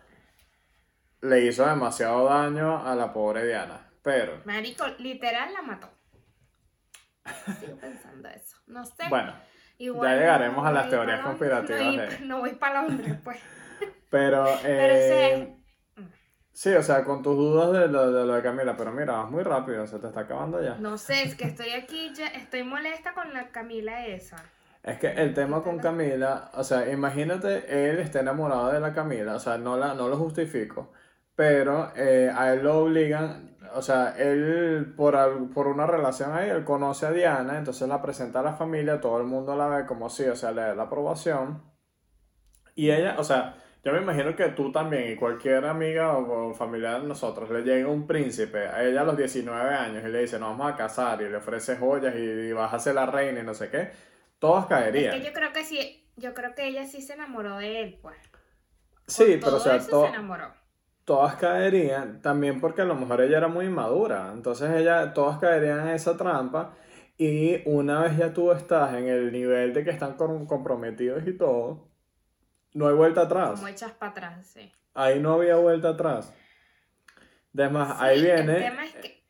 le 1.22 1.46
hizo 1.46 1.66
demasiado 1.66 2.26
daño 2.26 2.86
a 2.86 2.94
la 2.96 3.14
pobre 3.14 3.48
Diana, 3.48 3.90
pero... 4.04 4.42
Marico, 4.46 4.86
literal 5.00 5.54
la 5.54 5.62
mató. 5.62 5.90
Sigo 7.60 7.78
pensando 7.78 8.30
eso, 8.30 8.58
no 8.68 8.86
sé. 8.86 9.08
Bueno, 9.10 9.34
ya 9.78 10.16
llegaremos 10.16 10.66
a 10.66 10.72
las 10.72 10.90
teorías 10.90 11.22
conspirativas. 11.22 12.22
No, 12.22 12.40
voy 12.42 12.54
para 12.54 12.82
Londres, 12.84 13.16
pues. 13.24 13.40
Pero, 14.10 14.46
eh, 14.64 15.56
Sí, 16.54 16.70
o 16.70 16.84
sea, 16.84 17.04
con 17.04 17.24
tus 17.24 17.36
dudas 17.36 17.72
de 17.72 17.88
lo, 17.88 18.12
de 18.12 18.26
lo 18.28 18.36
de 18.36 18.44
Camila, 18.44 18.78
pero 18.78 18.92
mira, 18.92 19.14
vas 19.14 19.32
muy 19.32 19.42
rápido, 19.42 19.88
se 19.88 19.98
te 19.98 20.08
está 20.08 20.22
acabando 20.22 20.62
ya. 20.62 20.76
No 20.76 21.00
sé, 21.00 21.24
es 21.24 21.34
que 21.34 21.46
estoy 21.46 21.72
aquí, 21.72 22.12
ya, 22.14 22.28
estoy 22.28 22.64
molesta 22.64 23.14
con 23.16 23.34
la 23.34 23.50
Camila 23.50 24.06
esa. 24.06 24.38
Es 24.84 25.00
que 25.00 25.08
el 25.08 25.34
tema 25.34 25.64
con 25.64 25.80
Camila, 25.80 26.52
o 26.54 26.64
sea, 26.64 26.92
imagínate, 26.92 27.90
él 27.90 27.98
está 27.98 28.20
enamorado 28.20 28.72
de 28.72 28.80
la 28.80 28.94
Camila, 28.94 29.34
o 29.36 29.40
sea, 29.40 29.58
no, 29.58 29.78
la, 29.78 29.96
no 29.96 30.08
lo 30.10 30.18
justifico, 30.18 30.92
pero 31.36 31.92
eh, 31.96 32.32
a 32.32 32.54
él 32.54 32.64
lo 32.64 32.78
obligan, 32.84 33.53
o 33.76 33.82
sea, 33.82 34.16
él 34.18 34.94
por, 34.96 35.16
por 35.54 35.68
una 35.68 35.86
relación 35.86 36.34
ahí, 36.34 36.50
él 36.50 36.64
conoce 36.64 37.06
a 37.06 37.12
Diana, 37.12 37.58
entonces 37.58 37.88
la 37.88 38.02
presenta 38.02 38.40
a 38.40 38.44
la 38.44 38.54
familia, 38.54 39.02
todo 39.02 39.20
el 39.20 39.26
mundo 39.26 39.56
la 39.56 39.68
ve 39.68 39.86
como 39.86 40.10
sí, 40.10 40.26
o 40.26 40.36
sea, 40.36 40.52
le 40.52 40.62
da 40.62 40.76
la 40.76 40.84
aprobación. 40.84 41.62
Y 42.76 42.92
ella, 42.92 43.16
o 43.18 43.24
sea, 43.24 43.56
yo 43.84 43.92
me 43.92 44.02
imagino 44.02 44.36
que 44.36 44.50
tú 44.50 44.72
también 44.72 45.12
y 45.12 45.16
cualquier 45.16 45.66
amiga 45.66 46.18
o, 46.18 46.54
familiar 46.54 47.02
de 47.02 47.08
nosotros 47.08 47.50
le 47.50 47.64
llega 47.64 47.90
un 47.90 48.08
príncipe 48.08 48.68
a 48.68 48.84
ella 48.84 49.02
a 49.02 49.04
los 49.04 49.18
19 49.18 49.74
años 49.76 50.04
y 50.06 50.08
le 50.08 50.22
dice, 50.22 50.40
nos 50.40 50.58
vamos 50.58 50.74
a 50.74 50.78
casar 50.78 51.22
y 51.22 51.30
le 51.30 51.38
ofrece 51.38 51.76
joyas 51.76 52.16
y, 52.16 52.54
vas 52.54 52.74
a 52.74 52.80
ser 52.80 52.96
la 52.96 53.06
reina 53.06 53.42
y 53.42 53.44
no 53.44 53.54
sé 53.54 53.70
qué, 53.70 53.92
todas 54.40 54.68
caerían. 54.68 55.14
Es 55.14 55.22
que 55.22 55.28
yo 55.28 55.34
creo 55.34 55.52
que 55.52 55.66
sí, 55.66 56.10
yo 56.16 56.34
creo 56.34 56.56
que 56.56 56.68
ella 56.68 56.86
sí 56.86 57.02
se 57.02 57.14
enamoró 57.14 57.58
de 57.58 57.82
él, 57.82 58.00
pues. 58.02 58.18
Sí, 59.06 59.38
pero 59.42 59.58
o 59.58 59.60
sea, 59.60 59.80
se 59.82 59.92
enamoró. 59.92 60.63
Todas 61.06 61.36
caerían, 61.36 62.22
también 62.22 62.62
porque 62.62 62.82
a 62.82 62.86
lo 62.86 62.96
mejor 62.96 63.22
ella 63.22 63.38
era 63.38 63.48
muy 63.48 63.66
inmadura, 63.66 64.32
entonces 64.34 64.70
ella, 64.72 65.14
todas 65.14 65.40
caerían 65.40 65.88
en 65.88 65.96
esa 65.96 66.16
trampa 66.16 66.76
y 67.18 67.62
una 67.68 68.02
vez 68.02 68.18
ya 68.18 68.34
tú 68.34 68.52
estás 68.52 68.94
en 68.96 69.08
el 69.08 69.32
nivel 69.32 69.74
de 69.74 69.84
que 69.84 69.92
están 69.92 70.16
comprometidos 70.16 71.28
y 71.28 71.38
todo, 71.38 71.88
no 72.74 72.88
hay 72.88 72.96
vuelta 72.96 73.22
atrás. 73.22 73.52
Como 73.52 73.68
echas 73.68 73.92
para 73.92 74.12
atrás, 74.12 74.48
sí. 74.48 74.72
Ahí 74.94 75.20
no 75.20 75.34
había 75.34 75.56
vuelta 75.56 75.90
atrás. 75.90 76.34
Además, 77.56 77.98
ahí 78.00 78.22
viene. 78.22 78.58
El 78.58 78.64
tema 78.64 78.86
es 78.86 78.96
que. 78.96 79.24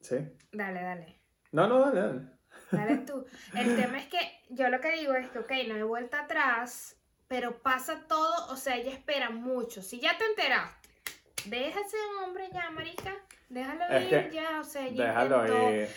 Sí. 0.00 0.16
Dale, 0.52 0.82
dale. 0.82 1.20
No, 1.52 1.68
no, 1.68 1.80
dale, 1.80 2.00
dale. 2.00 2.20
Dale 2.72 2.96
tú. 3.06 3.24
El 3.54 3.76
tema 3.76 3.98
es 3.98 4.06
que 4.06 4.18
yo 4.50 4.68
lo 4.68 4.80
que 4.80 4.92
digo 4.92 5.14
es 5.14 5.28
que, 5.30 5.38
ok, 5.38 5.52
no 5.68 5.74
hay 5.74 5.82
vuelta 5.82 6.22
atrás, 6.22 6.96
pero 7.28 7.62
pasa 7.62 8.04
todo, 8.08 8.52
o 8.52 8.56
sea, 8.56 8.76
ella 8.76 8.92
espera 8.92 9.30
mucho. 9.30 9.82
Si 9.82 10.00
ya 10.00 10.18
te 10.18 10.24
enteraste, 10.24 10.83
deja 11.46 11.80
ese 11.80 11.96
hombre 12.22 12.48
ya, 12.52 12.70
marica. 12.70 13.14
Déjalo 13.48 14.00
ir 14.00 14.30
ya, 14.30 14.60
o 14.60 14.64
sea, 14.64 14.88
ya 14.88 15.06
Déjalo 15.06 15.72
ir. 15.72 15.88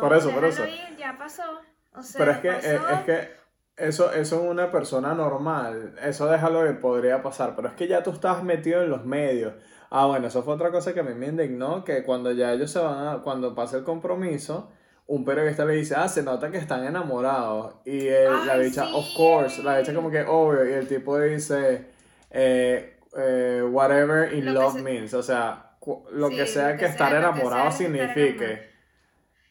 por 0.00 0.14
eso, 0.14 0.30
por 0.30 0.44
eso. 0.44 0.66
Ir, 0.66 0.96
ya 0.96 1.16
pasó. 1.16 1.60
O 1.94 2.02
sea, 2.02 2.18
pero 2.18 2.32
es 2.32 2.38
que, 2.38 2.48
eh, 2.48 2.80
es 2.92 3.00
que 3.04 3.40
eso, 3.76 4.12
eso 4.12 4.36
es 4.36 4.50
una 4.50 4.70
persona 4.70 5.14
normal, 5.14 5.94
eso 6.02 6.26
déjalo 6.26 6.64
que 6.64 6.74
podría 6.74 7.22
pasar, 7.22 7.56
pero 7.56 7.68
es 7.68 7.74
que 7.74 7.88
ya 7.88 8.02
tú 8.02 8.10
estás 8.10 8.42
metido 8.44 8.82
en 8.82 8.90
los 8.90 9.04
medios. 9.04 9.54
Ah, 9.90 10.06
bueno, 10.06 10.28
eso 10.28 10.42
fue 10.42 10.54
otra 10.54 10.70
cosa 10.70 10.94
que 10.94 11.00
a 11.00 11.02
mí 11.02 11.14
me 11.14 11.26
indignó, 11.26 11.84
que 11.84 12.04
cuando 12.04 12.30
ya 12.30 12.52
ellos 12.52 12.70
se 12.70 12.78
van 12.78 13.08
a, 13.08 13.22
cuando 13.22 13.54
pasa 13.54 13.78
el 13.78 13.84
compromiso, 13.84 14.70
un 15.06 15.24
periodista 15.24 15.64
le 15.64 15.74
dice, 15.74 15.96
ah, 15.96 16.08
se 16.08 16.22
nota 16.22 16.50
que 16.52 16.58
están 16.58 16.84
enamorados. 16.84 17.74
Y 17.84 18.08
la 18.10 18.56
dicha, 18.58 18.94
of 18.94 19.06
course, 19.16 19.60
la 19.64 19.78
dicha 19.78 19.92
como 19.92 20.10
que 20.10 20.22
obvio, 20.22 20.68
y 20.68 20.72
el 20.74 20.86
tipo 20.86 21.18
dice, 21.18 21.86
eh, 22.30 22.99
eh, 23.16 23.62
whatever 23.68 24.32
in 24.32 24.54
love 24.54 24.80
means, 24.80 25.14
o 25.14 25.22
sea, 25.22 25.76
lo 26.12 26.28
que 26.28 26.46
sea 26.46 26.76
que, 26.76 26.86
estar 26.86 27.14
enamorado 27.14 27.72
signifique. 27.72 28.70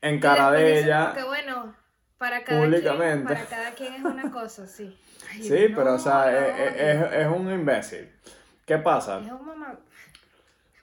En 0.02 0.20
cara 0.20 0.52
de 0.52 0.80
ella... 0.80 1.14
Que 1.14 1.24
bueno, 1.24 1.76
para 2.18 2.44
cada 2.44 2.68
Quien, 2.68 3.24
para 3.24 3.46
cada 3.46 3.72
quien 3.72 3.94
es 3.96 4.04
una 4.04 4.32
cosa, 4.32 4.68
sí. 4.68 4.98
sí, 5.42 5.68
pero 5.76 5.96
o 5.96 6.00
sea, 6.00 6.32
es, 6.32 6.76
es, 6.76 7.14
es, 7.14 7.28
un 7.28 7.52
imbécil. 7.52 8.10
¿Qué 8.66 8.78
pasa? 8.78 9.20
Es 9.20 9.32
un 9.32 9.46
mamá. 9.46 9.78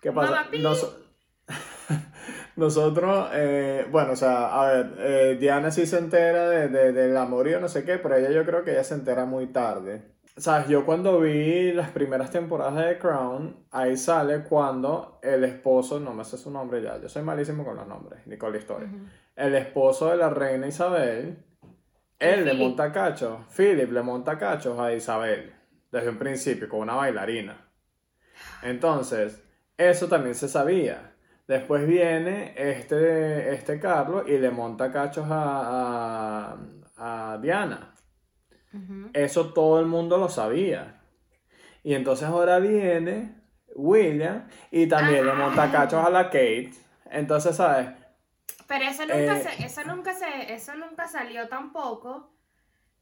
¿Qué 0.01 0.13
pasa? 0.13 0.47
nosotros, 2.57 3.29
eh, 3.33 3.87
bueno, 3.91 4.13
o 4.13 4.17
sea, 4.17 4.61
a 4.61 4.73
ver, 4.73 4.95
eh, 4.99 5.37
Diana 5.39 5.71
sí 5.71 5.87
se 5.87 5.99
entera 5.99 6.49
de, 6.49 6.69
de, 6.69 6.93
del 6.93 7.17
amorío, 7.17 7.61
no 7.61 7.69
sé 7.69 7.85
qué, 7.85 7.99
pero 7.99 8.17
ella 8.17 8.31
yo 8.31 8.45
creo 8.45 8.65
que 8.65 8.73
ella 8.73 8.85
se 8.85 8.95
entera 8.95 9.25
muy 9.25 9.47
tarde. 9.47 10.03
Sabes, 10.37 10.69
yo 10.69 10.85
cuando 10.85 11.21
vi 11.21 11.73
las 11.73 11.91
primeras 11.91 12.31
temporadas 12.31 12.77
de 12.77 12.95
The 12.95 12.99
Crown, 12.99 13.67
ahí 13.71 13.97
sale 13.97 14.43
cuando 14.45 15.19
el 15.23 15.45
esposo, 15.45 15.99
no 16.01 16.13
me 16.15 16.25
sé 16.25 16.37
su 16.39 16.51
nombre 16.51 16.83
ya, 16.83 17.01
yo 17.01 17.09
soy 17.09 17.23
malísimo 17.23 17.65
con 17.65 17.77
los 17.77 17.87
nombres, 17.87 18.27
ni 18.27 18.37
con 18.37 18.53
la 18.53 18.59
historia. 18.59 18.95
El 19.35 19.55
esposo 19.55 20.11
de 20.11 20.17
la 20.17 20.31
reina 20.31 20.67
Isabel, 20.67 21.45
él 22.19 22.45
le 22.45 22.53
Philip. 22.53 22.55
monta 22.55 22.93
cachos, 22.93 23.41
Philip 23.55 23.91
le 23.91 24.03
monta 24.03 24.39
cachos 24.39 24.79
a 24.79 24.93
Isabel, 24.93 25.55
desde 25.91 26.09
un 26.11 26.19
principio, 26.19 26.69
con 26.69 26.81
una 26.81 26.95
bailarina. 26.95 27.71
Entonces, 28.63 29.43
eso 29.77 30.09
también 30.09 30.35
se 30.35 30.49
sabía. 30.49 31.15
Después 31.47 31.87
viene 31.87 32.55
este, 32.57 33.55
este 33.55 33.79
Carlos 33.79 34.25
y 34.29 34.39
le 34.39 34.51
monta 34.51 34.91
cachos 34.93 35.27
a, 35.31 36.57
a, 36.97 37.33
a 37.33 37.39
Diana. 37.39 37.96
Eso 39.13 39.53
todo 39.53 39.81
el 39.81 39.87
mundo 39.87 40.19
lo 40.19 40.29
sabía. 40.29 41.01
Y 41.83 41.95
entonces 41.95 42.27
ahora 42.27 42.59
viene 42.59 43.35
William 43.75 44.49
y 44.71 44.87
también 44.89 45.25
le 45.25 45.33
monta 45.33 45.71
cachos 45.71 46.05
a 46.05 46.11
la 46.11 46.25
Kate. 46.25 46.73
Entonces, 47.11 47.57
¿sabes? 47.57 47.89
Pero 48.67 48.85
eso 48.85 49.03
nunca, 49.03 49.39
Eh, 49.39 49.43
se, 49.43 49.65
eso, 49.65 49.85
nunca 49.85 50.15
se, 50.15 50.53
eso 50.53 50.75
nunca 50.75 51.07
salió 51.07 51.49
tampoco. 51.49 52.33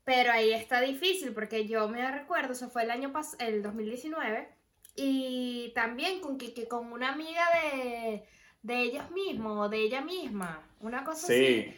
Pero 0.04 0.32
ahí 0.32 0.52
está 0.52 0.82
difícil 0.82 1.32
porque 1.32 1.66
yo 1.66 1.88
me 1.88 2.10
recuerdo, 2.10 2.52
eso 2.52 2.68
fue 2.68 2.82
el 2.82 2.90
año 2.90 3.10
pas 3.12 3.36
el 3.38 3.62
2019. 3.62 4.48
Y 4.96 5.72
también 5.74 6.20
con, 6.20 6.36
que, 6.36 6.52
que 6.52 6.68
con 6.68 6.92
una 6.92 7.12
amiga 7.12 7.42
de, 7.54 8.24
de 8.62 8.82
ellos 8.82 9.10
mismos 9.10 9.66
o 9.66 9.68
de 9.70 9.78
ella 9.78 10.02
misma. 10.02 10.62
Una 10.80 11.04
cosa 11.04 11.26
así. 11.26 11.74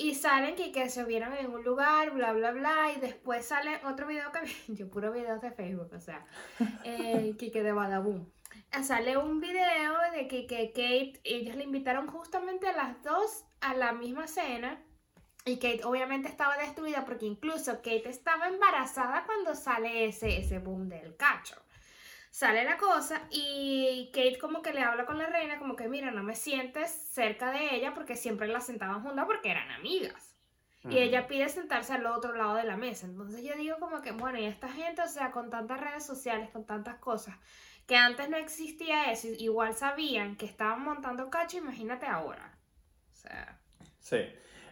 Y 0.00 0.14
salen 0.14 0.54
que, 0.54 0.70
que 0.70 0.88
se 0.90 1.04
vieron 1.04 1.32
en 1.34 1.50
un 1.50 1.64
lugar, 1.64 2.12
bla, 2.12 2.32
bla, 2.32 2.52
bla. 2.52 2.92
Y 2.96 3.00
después 3.00 3.44
sale 3.44 3.80
otro 3.84 4.06
video 4.06 4.30
que 4.30 4.40
yo 4.72 4.88
puro 4.88 5.12
videos 5.12 5.40
de 5.40 5.50
Facebook, 5.50 5.90
o 5.92 6.00
sea, 6.00 6.24
eh, 6.84 7.34
Kike 7.36 7.64
de 7.64 7.72
Badaboom. 7.72 8.24
Eh, 8.72 8.84
Sale 8.84 9.16
un 9.16 9.40
video 9.40 9.94
de 10.12 10.28
que, 10.28 10.46
que 10.46 10.68
Kate, 10.68 11.20
ellos 11.24 11.56
le 11.56 11.64
invitaron 11.64 12.06
justamente 12.06 12.68
a 12.68 12.76
las 12.76 13.02
dos 13.02 13.44
a 13.60 13.74
la 13.74 13.92
misma 13.92 14.28
cena. 14.28 14.80
Y 15.44 15.56
Kate 15.56 15.84
obviamente 15.84 16.28
estaba 16.28 16.56
destruida 16.58 17.04
porque 17.04 17.26
incluso 17.26 17.76
Kate 17.76 18.08
estaba 18.08 18.48
embarazada 18.48 19.24
cuando 19.24 19.54
sale 19.54 20.04
ese, 20.06 20.38
ese 20.38 20.60
boom 20.60 20.88
del 20.88 21.16
cacho. 21.16 21.56
Sale 22.30 22.64
la 22.64 22.76
cosa 22.76 23.22
y 23.30 24.10
Kate 24.12 24.38
como 24.38 24.62
que 24.62 24.72
le 24.72 24.82
habla 24.82 25.06
con 25.06 25.18
la 25.18 25.26
reina 25.26 25.58
como 25.58 25.76
que 25.76 25.88
mira, 25.88 26.10
no 26.10 26.22
me 26.22 26.34
sientes 26.34 26.90
cerca 26.90 27.50
de 27.50 27.74
ella 27.74 27.94
porque 27.94 28.16
siempre 28.16 28.48
la 28.48 28.60
sentaban 28.60 29.02
juntas 29.02 29.26
porque 29.26 29.50
eran 29.50 29.70
amigas. 29.70 30.34
Y 30.88 30.98
ella 30.98 31.26
pide 31.26 31.48
sentarse 31.48 31.92
al 31.92 32.06
otro 32.06 32.34
lado 32.34 32.54
de 32.54 32.64
la 32.64 32.76
mesa. 32.76 33.04
Entonces 33.06 33.42
yo 33.42 33.54
digo 33.56 33.76
como 33.78 34.00
que, 34.00 34.12
bueno, 34.12 34.38
y 34.38 34.46
esta 34.46 34.68
gente, 34.68 35.02
o 35.02 35.08
sea, 35.08 35.32
con 35.32 35.50
tantas 35.50 35.80
redes 35.80 36.06
sociales, 36.06 36.48
con 36.50 36.64
tantas 36.64 36.96
cosas, 36.96 37.34
que 37.86 37.96
antes 37.96 38.30
no 38.30 38.36
existía 38.38 39.10
eso, 39.10 39.28
igual 39.38 39.74
sabían 39.74 40.36
que 40.36 40.46
estaban 40.46 40.82
montando 40.82 41.28
cacho, 41.28 41.58
imagínate 41.58 42.06
ahora. 42.06 42.56
O 43.12 43.16
sea, 43.16 43.58
Sí. 44.00 44.18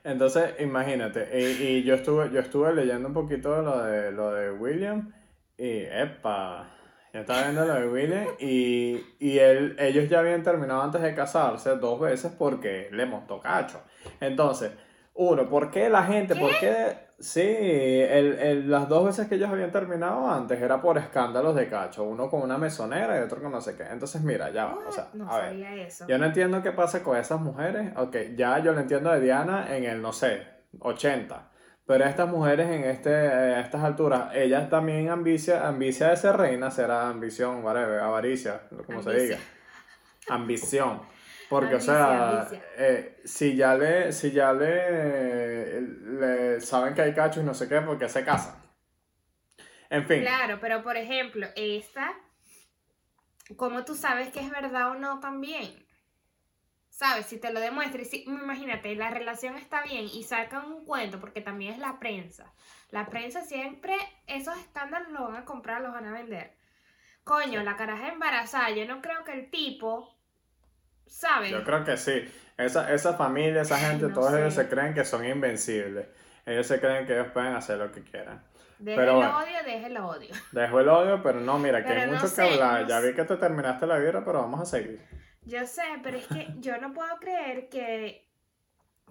Entonces, 0.05 0.55
imagínate, 0.61 1.29
y, 1.39 1.63
y 1.63 1.83
yo 1.83 1.97
estuve, 1.97 2.31
yo 2.33 2.41
estuve 2.41 2.73
leyendo 2.73 3.09
un 3.09 3.15
poquito 3.15 3.61
lo 3.61 3.83
de 3.83 4.13
lo 4.13 4.33
de 4.33 4.53
William 4.53 5.13
y 5.59 5.81
epa, 5.81 6.71
yo 7.17 7.21
estaba 7.23 7.43
viendo 7.43 7.65
lo 7.65 7.75
de 7.75 7.89
William 7.89 8.27
y, 8.39 9.01
y 9.19 9.39
él, 9.39 9.75
ellos 9.79 10.09
ya 10.09 10.19
habían 10.21 10.43
terminado 10.43 10.83
antes 10.83 11.01
de 11.03 11.15
casarse 11.15 11.77
dos 11.77 11.99
veces 12.01 12.31
porque 12.39 12.89
le 12.93 13.07
montó 13.07 13.41
cacho. 13.41 13.81
Entonces, 14.21 14.71
uno, 15.15 15.49
¿por 15.49 15.71
qué 15.71 15.89
la 15.89 16.03
gente? 16.05 16.37
¿Por 16.37 16.51
qué? 16.61 17.07
Sí, 17.19 17.41
el, 17.41 18.39
el- 18.39 18.71
las 18.71 18.87
dos 18.91 19.07
veces 19.07 19.27
que 19.27 19.37
ellos 19.37 19.49
habían 19.49 19.73
terminado 19.73 20.31
antes 20.31 20.61
era 20.61 20.83
por 20.83 20.99
escándalos 20.99 21.55
de 21.57 21.67
cacho, 21.69 22.05
uno 22.05 22.29
con 22.29 22.43
una 22.43 22.59
mesonera 22.59 23.19
y 23.19 23.23
otro 23.23 23.41
con 23.41 23.51
no 23.51 23.61
sé 23.63 23.75
qué. 23.75 23.85
Entonces, 23.85 24.21
mira, 24.23 24.51
ya 24.51 24.67
va, 24.67 24.79
o 24.87 24.93
sea, 24.93 25.09
no 25.15 25.27
a 25.33 25.39
ver. 25.39 25.49
sabía 25.49 25.75
eso. 25.77 26.05
Yo 26.07 26.19
no 26.19 26.27
entiendo 26.27 26.63
qué 26.63 26.73
pasa 26.73 27.03
con 27.03 27.17
esas 27.17 27.41
mujeres. 27.41 27.93
Ok, 27.97 28.15
ya 28.37 28.59
yo 28.59 28.73
lo 28.75 28.81
entiendo 28.81 29.11
de 29.11 29.21
Diana 29.23 29.75
en 29.75 29.85
el, 29.85 30.03
no 30.03 30.13
sé, 30.13 30.43
80. 30.81 31.49
Pero 31.87 32.05
estas 32.05 32.29
mujeres 32.29 32.69
en 32.69 32.83
este, 32.85 33.11
eh, 33.11 33.55
a 33.55 33.61
estas 33.61 33.85
alturas, 33.85 34.35
ellas 34.35 34.69
también 34.69 35.09
ambicia, 35.09 35.69
ambicia 35.69 36.09
de 36.09 36.17
ser 36.17 36.37
reina, 36.37 36.71
será 36.71 37.09
ambición, 37.09 37.65
whatever, 37.65 38.01
avaricia, 38.01 38.63
como 38.85 39.03
se 39.03 39.15
diga. 39.15 39.39
Ambición. 40.29 41.01
Porque, 41.49 41.75
Ambicia, 41.75 41.93
o 41.93 42.49
sea, 42.49 42.49
eh, 42.77 43.21
si 43.25 43.55
ya 43.55 43.77
le, 43.77 44.13
si 44.13 44.33
ya 44.33 44.53
le, 44.53 45.81
le 45.81 46.61
saben 46.61 46.93
que 46.93 47.03
hay 47.03 47.15
cachos 47.15 47.45
y 47.45 47.47
no 47.47 47.55
sé 47.55 47.69
qué, 47.69 47.81
¿por 47.81 47.97
qué 47.97 48.09
se 48.09 48.25
casan? 48.25 48.57
En 49.89 50.05
fin. 50.07 50.23
Claro, 50.23 50.59
pero 50.61 50.83
por 50.83 50.97
ejemplo, 50.97 51.47
esta, 51.55 52.13
¿cómo 53.55 53.85
tú 53.85 53.95
sabes 53.95 54.31
que 54.31 54.41
es 54.41 54.51
verdad 54.51 54.91
o 54.91 54.95
no 54.97 55.21
también? 55.21 55.86
¿Sabes? 56.97 57.27
Si 57.27 57.37
te 57.37 57.53
lo 57.53 57.61
demuestra, 57.61 58.01
y 58.01 58.07
si, 58.07 58.25
imagínate, 58.25 58.95
la 58.95 59.11
relación 59.11 59.59
está 59.59 59.83
bien 59.83 60.07
y 60.07 60.23
sacan 60.23 60.65
un 60.65 60.87
cuento, 60.87 61.21
porque 61.21 61.43
también 61.43 61.75
es 61.75 61.79
la 61.79 61.99
prensa. 61.99 62.51
La 62.91 63.05
prensa 63.11 63.43
siempre, 63.43 63.95
esos 64.27 64.57
escándalos 64.57 65.11
los 65.11 65.29
van 65.29 65.37
a 65.37 65.45
comprar, 65.45 65.83
los 65.83 65.93
van 65.93 66.07
a 66.07 66.13
vender. 66.13 66.55
Coño, 67.23 67.63
la 67.63 67.77
caraja 67.77 68.09
embarazada, 68.09 68.71
yo 68.71 68.87
no 68.87 69.03
creo 69.03 69.25
que 69.25 69.33
el 69.33 69.51
tipo, 69.51 70.17
¿sabes? 71.07 71.51
Yo 71.51 71.65
creo 71.65 71.85
que 71.85 71.99
sí. 71.99 72.33
Esa, 72.57 72.91
esa 72.91 73.13
familia, 73.13 73.61
esa 73.61 73.77
gente, 73.77 74.07
no 74.07 74.15
todos 74.15 74.33
ellos 74.33 74.55
se 74.55 74.67
creen 74.67 74.95
que 74.95 75.05
son 75.05 75.23
invencibles. 75.27 76.07
Ellos 76.47 76.67
se 76.67 76.81
creen 76.81 77.05
que 77.05 77.13
ellos 77.13 77.29
pueden 77.31 77.53
hacer 77.53 77.77
lo 77.77 77.93
que 77.93 78.05
quieran. 78.05 78.43
Deje 78.79 78.97
pero 78.97 79.21
el 79.21 79.27
odio, 79.27 79.65
deje 79.67 79.87
el 79.89 79.97
odio. 79.99 80.35
Dejo 80.51 80.81
el 80.81 80.89
odio, 80.89 81.23
pero 81.23 81.41
no, 81.41 81.59
mira, 81.59 81.85
que 81.85 81.93
hay 81.93 82.07
no 82.07 82.15
mucho 82.15 82.27
sé, 82.27 82.37
que 82.37 82.55
hablar. 82.55 82.81
no 82.81 82.89
ya 82.89 83.01
sé. 83.03 83.09
vi 83.09 83.15
que 83.15 83.25
te 83.25 83.37
terminaste 83.37 83.87
la 83.87 83.99
guerra, 83.99 84.25
pero 84.25 84.41
vamos 84.41 84.61
a 84.63 84.65
seguir. 84.65 85.26
Yo 85.47 85.65
sé, 85.67 85.83
pero 86.03 86.19
es 86.19 86.27
que 86.27 86.49
yo 86.59 86.77
no 86.79 86.93
puedo 86.93 87.17
creer 87.19 87.69
que, 87.71 88.29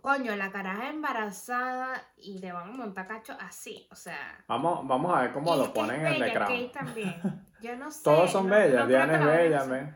coño, 0.02 0.36
la 0.36 0.52
caraja 0.52 0.90
embarazada 0.90 2.02
y 2.18 2.38
le 2.40 2.52
van 2.52 2.70
a 2.70 2.74
montar 2.74 3.08
cacho 3.08 3.36
así, 3.40 3.88
o 3.92 3.96
sea. 3.96 4.44
Vamos, 4.48 4.88
vamos 4.88 5.16
a 5.16 5.22
ver 5.22 5.32
cómo 5.32 5.56
y 5.56 5.58
lo 5.60 5.74
ponen 5.74 6.02
en 6.02 6.08
el 6.08 6.14
bella, 6.22 6.26
The 6.26 6.34
Crown. 6.34 6.52
Kate 6.52 6.72
también. 6.80 7.16
Yo 7.62 7.76
no 7.78 7.90
sé. 7.92 8.04
Todos 8.04 8.32
son 8.32 8.48
no- 8.50 8.56
bellas. 8.56 8.82
no 8.82 8.88
Diana 8.88 9.14
es 9.20 9.26
bella, 9.26 9.66
me- 9.66 9.96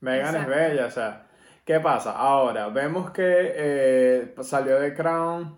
Megan 0.00 0.36
es 0.36 0.46
bella, 0.46 0.86
o 0.86 0.90
sea. 0.90 1.26
¿Qué 1.64 1.78
pasa? 1.78 2.12
Ahora, 2.12 2.68
vemos 2.68 3.10
que 3.12 3.22
eh, 3.54 4.34
salió 4.42 4.78
The 4.80 4.94
Crown, 4.94 5.56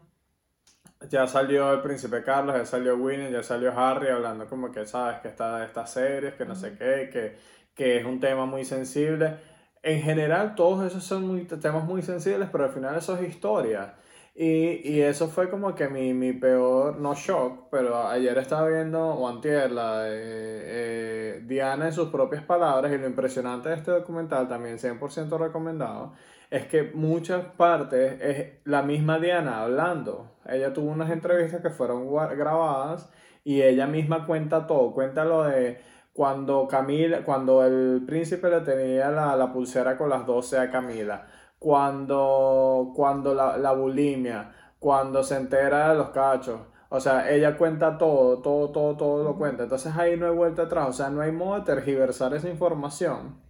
ya 1.08 1.26
salió 1.26 1.72
el 1.72 1.80
Príncipe 1.80 2.22
Carlos, 2.22 2.54
ya 2.56 2.66
salió 2.66 2.94
Winnie, 2.96 3.30
ya 3.32 3.42
salió 3.42 3.72
Harry 3.78 4.08
hablando 4.08 4.46
como 4.46 4.70
que 4.70 4.84
sabes 4.86 5.20
que 5.20 5.28
está 5.28 5.58
de 5.58 5.64
estas 5.66 5.90
series, 5.92 6.34
que 6.34 6.44
no 6.44 6.54
sé 6.54 6.76
qué, 6.76 7.08
que, 7.10 7.38
que 7.74 7.96
es 7.98 8.04
un 8.04 8.20
tema 8.20 8.44
muy 8.46 8.64
sensible. 8.66 9.38
En 9.84 10.00
general, 10.00 10.54
todos 10.54 10.82
esos 10.86 11.04
son 11.04 11.26
muy, 11.26 11.44
temas 11.44 11.84
muy 11.84 12.00
sensibles, 12.00 12.48
pero 12.50 12.64
al 12.64 12.70
final 12.70 12.96
eso 12.96 13.16
es 13.18 13.28
historia. 13.28 13.96
Y, 14.34 14.80
y 14.82 15.02
eso 15.02 15.28
fue 15.28 15.50
como 15.50 15.74
que 15.74 15.88
mi, 15.88 16.14
mi 16.14 16.32
peor, 16.32 16.96
no 16.98 17.14
shock, 17.14 17.68
pero 17.70 18.08
ayer 18.08 18.36
estaba 18.38 18.66
viendo, 18.66 18.98
o 19.00 19.28
antier, 19.28 19.70
la 19.70 20.00
de 20.04 20.20
eh, 20.22 21.42
Diana 21.44 21.86
en 21.86 21.92
sus 21.92 22.08
propias 22.08 22.42
palabras, 22.44 22.92
y 22.92 22.98
lo 22.98 23.06
impresionante 23.06 23.68
de 23.68 23.74
este 23.76 23.90
documental, 23.90 24.48
también 24.48 24.78
100% 24.78 25.38
recomendado, 25.38 26.14
es 26.50 26.66
que 26.66 26.84
muchas 26.94 27.44
partes 27.56 28.20
es 28.22 28.52
la 28.64 28.82
misma 28.82 29.18
Diana 29.18 29.62
hablando. 29.62 30.30
Ella 30.46 30.72
tuvo 30.72 30.90
unas 30.90 31.10
entrevistas 31.10 31.60
que 31.60 31.70
fueron 31.70 32.08
grabadas 32.08 33.10
y 33.44 33.60
ella 33.60 33.86
misma 33.86 34.26
cuenta 34.26 34.66
todo, 34.66 34.92
cuenta 34.92 35.24
lo 35.26 35.44
de 35.44 35.78
cuando 36.14 36.66
Camila, 36.68 37.24
cuando 37.24 37.64
el 37.64 38.02
príncipe 38.06 38.48
le 38.48 38.60
tenía 38.60 39.10
la, 39.10 39.34
la 39.36 39.52
pulsera 39.52 39.98
con 39.98 40.08
las 40.08 40.24
12 40.24 40.58
a 40.58 40.70
Camila, 40.70 41.26
cuando, 41.58 42.92
cuando 42.94 43.34
la, 43.34 43.58
la 43.58 43.72
bulimia, 43.72 44.52
cuando 44.78 45.24
se 45.24 45.36
entera 45.36 45.90
de 45.90 45.98
los 45.98 46.10
cachos. 46.10 46.60
O 46.88 47.00
sea, 47.00 47.28
ella 47.28 47.58
cuenta 47.58 47.98
todo, 47.98 48.40
todo, 48.40 48.70
todo, 48.70 48.96
todo 48.96 49.24
lo 49.24 49.36
cuenta. 49.36 49.64
Entonces 49.64 49.92
ahí 49.96 50.16
no 50.16 50.26
hay 50.26 50.32
vuelta 50.36 50.62
atrás. 50.62 50.88
O 50.88 50.92
sea, 50.92 51.10
no 51.10 51.20
hay 51.20 51.32
modo 51.32 51.58
de 51.58 51.64
tergiversar 51.66 52.32
esa 52.34 52.48
información. 52.48 53.40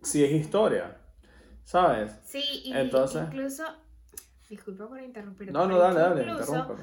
Si 0.00 0.24
es 0.24 0.32
historia. 0.32 0.96
¿Sabes? 1.64 2.18
Sí, 2.24 2.62
y 2.64 2.72
Entonces- 2.72 3.22
incluso. 3.26 3.64
Disculpa 4.48 4.88
por 4.88 5.00
interrumpir. 5.02 5.52
No, 5.52 5.66
no, 5.66 5.76
dale, 5.76 6.00
dale, 6.00 6.22
interrúmpelo. 6.22 6.78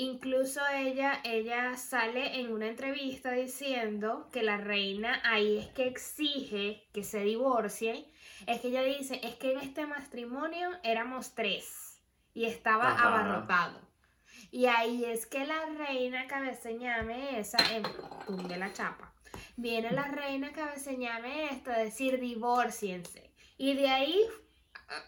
Incluso 0.00 0.60
ella, 0.68 1.20
ella 1.24 1.76
sale 1.76 2.38
en 2.38 2.52
una 2.52 2.68
entrevista 2.68 3.32
diciendo 3.32 4.28
que 4.32 4.44
la 4.44 4.56
reina 4.56 5.20
ahí 5.24 5.58
es 5.58 5.66
que 5.70 5.88
exige 5.88 6.86
que 6.92 7.02
se 7.02 7.18
divorcien. 7.24 8.06
Es 8.46 8.60
que 8.60 8.68
ella 8.68 8.84
dice, 8.84 9.18
es 9.24 9.34
que 9.34 9.54
en 9.54 9.58
este 9.58 9.88
matrimonio 9.88 10.70
éramos 10.84 11.34
tres 11.34 12.00
y 12.32 12.44
estaba 12.44 12.92
Ajá. 12.92 13.08
abarrotado. 13.08 13.80
Y 14.52 14.66
ahí 14.66 15.04
es 15.04 15.26
que 15.26 15.44
la 15.44 15.66
reina 15.66 16.28
cabeceñame 16.28 17.40
esa, 17.40 17.58
en 17.74 17.82
de 18.46 18.56
la 18.56 18.72
chapa. 18.72 19.12
Viene 19.56 19.90
la 19.90 20.04
reina 20.04 20.52
cabeceñame 20.52 21.46
esta 21.46 21.74
a 21.74 21.78
decir 21.78 22.20
divorciense. 22.20 23.32
Y 23.56 23.74
de 23.74 23.88
ahí, 23.88 24.20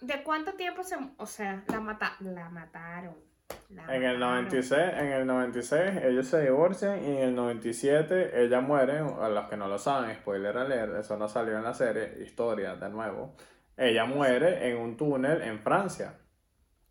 ¿de 0.00 0.24
cuánto 0.24 0.54
tiempo 0.54 0.82
se, 0.82 0.96
o 1.16 1.26
sea, 1.26 1.62
la, 1.68 1.78
mata, 1.78 2.16
la 2.18 2.48
mataron? 2.48 3.29
En 3.70 3.78
el 4.02 4.18
mataron. 4.18 4.20
96, 4.20 4.80
en 4.98 5.12
el 5.12 5.26
96 5.26 6.02
ellos 6.04 6.26
se 6.26 6.40
divorcian 6.42 7.02
y 7.04 7.06
en 7.18 7.18
el 7.18 7.34
97 7.36 8.42
ella 8.44 8.60
muere, 8.60 8.98
a 8.98 9.28
los 9.28 9.48
que 9.48 9.56
no 9.56 9.68
lo 9.68 9.78
saben, 9.78 10.16
spoiler 10.16 10.56
alert, 10.58 10.96
eso 10.96 11.16
no 11.16 11.28
salió 11.28 11.56
en 11.56 11.62
la 11.64 11.72
serie, 11.74 12.16
historia 12.22 12.74
de 12.74 12.88
nuevo. 12.88 13.34
Ella 13.76 14.04
muere 14.04 14.68
en 14.70 14.76
un 14.78 14.96
túnel 14.96 15.40
en 15.42 15.60
Francia. 15.60 16.18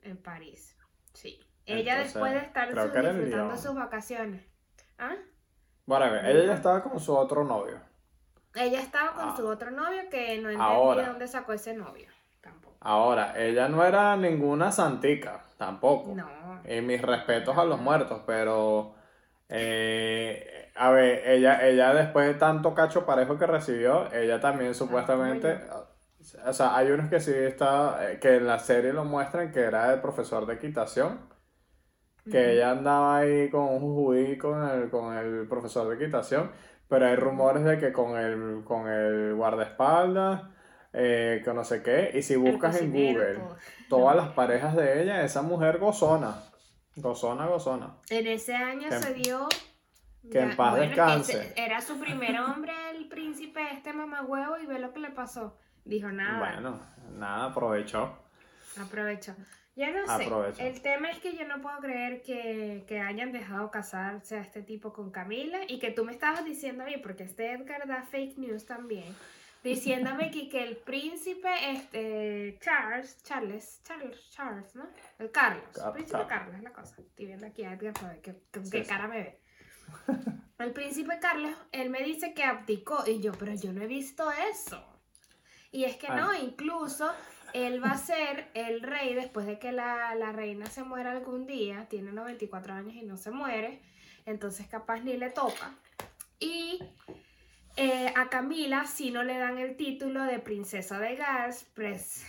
En 0.02 0.18
París. 0.18 0.78
Sí. 1.13 1.39
Ella 1.65 1.92
Entonces, 2.02 2.13
después 2.13 2.34
de 2.34 2.39
estar 2.39 2.68
su- 2.74 2.80
disfrutando 2.98 3.58
sus 3.58 3.76
vacaciones. 3.76 4.44
¿Ah? 4.98 5.15
Bueno, 5.86 6.06
a 6.06 6.10
ver, 6.10 6.26
ella 6.28 6.46
ya 6.46 6.54
estaba 6.54 6.82
con 6.82 7.00
su 7.00 7.15
otro 7.15 7.44
novio. 7.44 7.80
Ella 8.56 8.82
estaba 8.82 9.13
con 9.13 9.30
Ah. 9.30 9.34
su 9.38 9.46
otro 9.48 9.70
novio 9.70 10.04
que 10.10 10.38
no 10.39 10.50
entendí 10.50 10.58
Ahora. 10.60 11.02
de 11.04 11.08
dónde 11.10 11.28
sacó 11.28 11.54
ese 11.54 11.74
novio. 11.76 12.08
Ahora, 12.82 13.34
ella 13.38 13.68
no 13.68 13.86
era 13.86 14.15
ninguna 14.15 14.72
santica, 14.72 15.42
tampoco. 15.58 16.13
No. 16.15 16.28
Y 16.65 16.82
mis 16.82 17.02
respetos 17.02 17.58
a 17.58 17.63
los 17.65 17.80
muertos, 17.80 18.22
pero 18.26 18.96
eh, 19.50 20.72
a 20.76 20.92
ver, 20.92 21.28
ella, 21.28 21.68
ella 21.68 21.94
después 21.94 22.28
de 22.28 22.36
tanto 22.36 22.76
cacho 22.76 23.06
parejo 23.06 23.38
que 23.38 23.48
recibió, 23.48 24.12
ella 24.13 24.39
también 24.39 24.76
supuestamente, 24.76 25.60
o 26.46 26.54
sea, 26.54 26.78
hay 26.78 26.92
unos 26.92 27.10
que 27.10 27.20
sí 27.20 27.34
está, 27.34 28.12
eh, 28.12 28.20
que 28.20 28.36
en 28.36 28.46
la 28.46 28.60
serie 28.60 28.94
lo 28.94 29.06
muestran 29.06 29.52
que 29.52 29.62
era 29.62 29.92
el 29.92 30.02
profesor 30.02 30.46
de 30.46 30.54
equitación, 30.54 31.20
que 32.30 32.54
ella 32.54 32.72
andaba 32.72 33.18
ahí 33.18 33.50
con 33.50 33.62
un 33.63 33.80
jujuy 33.80 34.38
con 34.38 34.70
el, 34.70 34.89
con 34.92 35.18
el 35.18 35.48
profesor 35.48 35.89
de 35.89 35.96
equitación, 35.96 36.52
pero 36.88 37.08
hay 37.08 37.15
rumores 37.15 37.63
de 37.63 37.80
que 37.80 37.92
con 37.92 38.18
el, 38.18 38.63
con 38.63 38.88
el 38.88 39.34
guardaespaldas, 39.34 40.44
eh, 40.93 41.41
que 41.43 41.54
no 41.54 41.63
sé 41.63 41.82
qué, 41.84 42.12
y 42.13 42.21
si 42.21 42.36
buscas 42.36 42.82
en 42.82 42.91
Google 42.91 43.39
todas 43.89 44.15
las 44.15 44.30
parejas 44.30 44.75
de 44.75 45.04
ella, 45.04 45.23
esa 45.23 45.41
mujer 45.41 45.78
gozona. 45.78 46.43
Gozona, 46.95 47.45
gozona. 47.47 47.95
En 48.10 48.28
ese 48.28 48.56
año 48.56 48.89
Que- 48.89 48.99
se 48.99 49.13
dio. 49.13 49.47
que 50.32 50.39
en 50.39 50.56
paz 50.56 50.75
descanse. 50.80 51.54
era 51.56 51.80
su 51.82 51.99
primer 51.99 52.39
hombre, 52.39 52.73
el 52.95 53.08
príncipe, 53.08 53.62
este 53.73 53.93
mamagüevo, 53.93 54.58
y 54.58 54.65
ve 54.65 54.80
lo 54.80 54.91
que 54.93 54.99
le 54.99 55.12
pasó. 55.12 55.58
Dijo 55.86 56.10
nada. 56.12 56.39
Bueno, 56.39 56.80
nada, 57.17 57.45
aprovechó. 57.45 58.17
Aprovecho. 58.80 59.36
Ya 59.75 59.91
no 59.91 60.17
sé. 60.17 60.28
El 60.67 60.82
tema 60.82 61.10
es 61.10 61.19
que 61.19 61.38
yo 61.38 61.47
no 61.47 61.62
puedo 61.62 61.78
creer 61.80 62.21
que, 62.21 62.84
que 62.86 62.99
hayan 62.99 63.32
dejado 63.32 63.71
casarse 63.71 64.38
a 64.38 64.41
este 64.41 64.62
tipo 64.62 64.91
con 64.91 65.10
Camila 65.10 65.60
y 65.69 65.80
que 65.80 65.91
tú 65.91 66.04
me 66.04 66.12
estabas 66.12 66.43
diciendo 66.43 66.84
a 66.84 66.88
mí, 66.88 66.97
porque 67.02 67.23
este 67.23 67.54
Edgar 67.54 67.88
da 67.88 68.04
fake 68.04 68.38
news 68.39 68.65
también, 68.65 69.15
diciéndome 69.63 70.32
que, 70.32 70.48
que 70.50 70.63
el 70.63 70.78
príncipe 70.78 71.50
este, 71.72 72.58
Charles, 72.62 73.22
Charles, 73.24 73.82
Charles, 73.84 74.30
Charles, 74.30 74.76
¿no? 74.76 74.88
El 75.17 75.32
Carlos, 75.32 75.63
el 75.86 75.91
príncipe 75.93 76.17
Car- 76.19 76.28
Carlos 76.28 76.56
es 76.56 76.63
la 76.63 76.72
cosa. 76.74 76.95
Estoy 77.02 77.26
viendo 77.26 77.45
aquí 77.48 77.63
a 77.63 77.74
Edgar 77.74 77.93
para 77.93 78.10
ver 78.10 78.22
qué, 78.22 78.32
Sí, 78.63 78.69
qué 78.72 78.84
sí. 78.84 78.89
cara 78.89 79.08
me 79.08 79.17
ve. 79.17 79.39
El 80.60 80.72
príncipe 80.74 81.19
Carlos, 81.19 81.56
él 81.72 81.89
me 81.89 82.04
dice 82.04 82.34
que 82.34 82.43
abdicó 82.43 83.04
y 83.08 83.22
yo, 83.22 83.32
pero 83.34 83.54
yo 83.56 83.72
no 83.74 83.82
he 83.82 83.88
visto 83.88 84.30
eso. 84.52 84.86
Y 85.72 85.84
es 85.86 85.95
que 85.98 86.08
Ah. 86.08 86.15
no, 86.15 86.34
incluso 86.34 87.12
él 87.54 87.84
va 87.84 87.91
a 87.91 87.98
ser 87.98 88.50
el 88.54 88.82
rey 88.82 89.13
después 89.15 89.45
de 89.45 89.58
que 89.58 89.72
la, 89.72 90.13
la 90.15 90.32
reina 90.32 90.65
se 90.67 90.84
muera 90.84 91.12
algún 91.12 91.45
día, 91.48 91.88
tiene 91.89 92.12
94 92.12 92.74
años 92.74 92.93
y 92.93 93.02
no 93.04 93.17
se 93.17 93.32
muere, 93.32 93.82
entonces 94.26 94.67
capaz 94.67 95.00
ni 95.02 95.17
le 95.17 95.30
toca. 95.32 95.74
Y 96.39 96.80
eh, 97.80 98.13
a 98.15 98.30
Camila 98.30 98.86
si 98.86 99.10
no 99.12 99.24
le 99.24 99.38
dan 99.38 99.58
el 99.58 99.76
título 99.78 100.24
de 100.24 100.39
princesa 100.39 101.00
de 101.00 101.15
Gales, 101.15 101.70
pues 101.76 102.26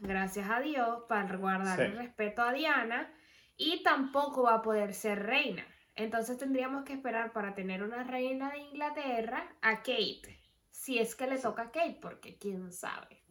gracias 0.00 0.48
a 0.50 0.60
Dios, 0.60 1.04
para 1.08 1.36
guardar 1.36 1.76
Sí. 1.78 1.82
el 1.84 1.96
respeto 1.96 2.42
a 2.42 2.52
Diana, 2.52 3.12
y 3.56 3.82
tampoco 3.82 4.44
va 4.44 4.54
a 4.54 4.62
poder 4.62 4.94
ser 4.94 5.22
reina. 5.24 5.64
Entonces 5.94 6.38
tendríamos 6.38 6.84
que 6.84 6.94
esperar 6.94 7.32
para 7.32 7.54
tener 7.54 7.82
una 7.82 8.02
reina 8.02 8.50
de 8.50 8.58
Inglaterra 8.58 9.44
a 9.62 9.76
Kate. 9.78 10.40
Si 10.70 10.98
es 10.98 11.14
que 11.14 11.26
le 11.26 11.38
toca 11.38 11.62
a 11.62 11.70
Kate, 11.70 11.98
porque 12.02 12.36
quién 12.36 12.72
sabe. 12.72 13.22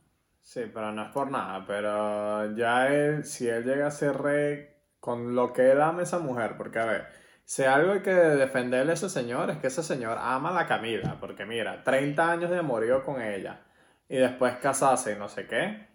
Sí, 0.42 0.62
pero 0.74 0.92
no 0.92 1.04
es 1.04 1.10
por 1.12 1.30
nada, 1.32 1.66
pero 1.66 2.56
ya 2.56 2.88
él, 2.88 3.24
si 3.26 3.48
él 3.48 3.64
llega 3.64 3.88
a 3.88 3.92
ser 3.92 4.22
rey, 4.22 4.70
con 5.00 5.36
lo 5.36 5.52
que 5.52 5.72
él 5.72 5.82
ama 5.82 6.00
a 6.02 6.04
esa 6.04 6.20
mujer, 6.20 6.56
porque 6.58 6.80
a 6.80 6.86
ver, 6.86 7.08
si 7.45 7.63
algo 7.63 7.93
hay 7.93 8.01
que 8.01 8.13
defenderle 8.13 8.91
a 8.91 8.95
ese 8.95 9.10
señor, 9.10 9.49
es 9.49 9.58
que 9.58 9.67
ese 9.67 9.84
señor 9.84 10.17
ama 10.19 10.49
a 10.49 10.53
la 10.53 10.67
Camila, 10.67 11.17
porque 11.19 11.45
mira, 11.45 11.84
30 11.84 12.32
años 12.32 12.49
de 12.49 12.60
amorío 12.60 13.03
con 13.03 13.21
ella, 13.21 13.62
y 14.10 14.17
después 14.17 14.56
casarse 14.58 15.13
y 15.13 15.15
no 15.15 15.29
sé 15.29 15.47
qué, 15.47 15.88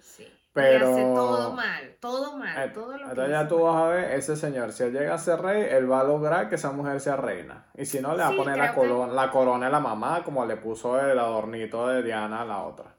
Sí. 0.00 0.26
Pero- 0.52 0.88
Y 0.88 0.92
hace 0.92 1.02
todo 1.02 1.52
mal, 1.52 1.96
todo 2.00 2.38
mal, 2.38 2.64
Eh, 2.64 2.70
todo 2.72 2.92
lo 2.92 2.96
que 2.98 3.02
Entonces 3.10 3.30
ya 3.30 3.46
tú 3.48 3.56
mal. 3.58 3.64
vas 3.74 3.82
a 3.82 3.88
ver, 3.88 4.10
ese 4.12 4.36
señor, 4.36 4.72
si 4.72 4.84
él 4.84 4.92
llega 4.92 5.12
a 5.14 5.18
ser 5.18 5.40
rey, 5.42 5.66
él 5.70 5.90
va 5.90 6.00
a 6.00 6.04
lograr 6.04 6.48
que 6.48 6.54
esa 6.54 6.72
mujer 6.72 6.98
sea 7.00 7.16
reina. 7.16 7.66
Y 7.74 7.84
si 7.84 8.00
no, 8.00 8.12
le 8.16 8.22
va 8.22 8.28
a 8.28 8.36
poner 8.36 8.56
la, 8.56 8.68
que- 8.70 8.74
corona, 8.76 9.12
la 9.12 9.30
corona 9.30 9.66
a 9.66 9.70
la 9.70 9.80
mamá, 9.80 10.22
como 10.24 10.46
le 10.46 10.56
puso 10.56 10.98
el 10.98 11.18
adornito 11.18 11.86
de 11.88 12.02
Diana 12.02 12.40
a 12.40 12.44
la 12.46 12.62
otra. 12.62 12.94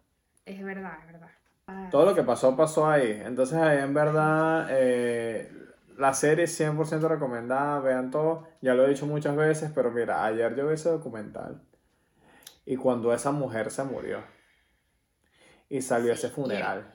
Es 0.46 0.64
verdad, 0.64 1.00
es 1.08 1.14
verdad. 1.14 1.90
Todo 1.90 2.06
lo 2.06 2.14
que 2.16 2.22
pasó, 2.24 2.56
pasó 2.56 2.88
ahí. 2.88 3.22
Entonces 3.26 3.58
ahí 3.58 3.80
en 3.80 3.94
verdad, 3.94 4.68
eh, 4.70 5.52
la 5.98 6.14
serie 6.14 6.46
es 6.46 6.60
100% 6.60 7.08
recomendada, 7.08 7.80
vean 7.80 8.12
todo. 8.12 8.48
Ya 8.62 8.74
lo 8.74 8.86
he 8.86 8.90
dicho 8.90 9.06
muchas 9.06 9.36
veces, 9.36 9.72
pero 9.74 9.92
mira, 9.92 10.24
ayer 10.24 10.56
yo 10.56 10.68
vi 10.68 10.76
ese 10.76 10.90
documental. 10.90 11.62
Y 12.66 12.76
cuando 12.76 13.14
esa 13.14 13.32
mujer 13.32 13.72
se 13.72 13.84
murió. 13.84 14.24
Y 15.70 15.82
salió 15.82 16.14
Sí, 16.16 16.20
ese 16.26 16.30
funeral. 16.30 16.94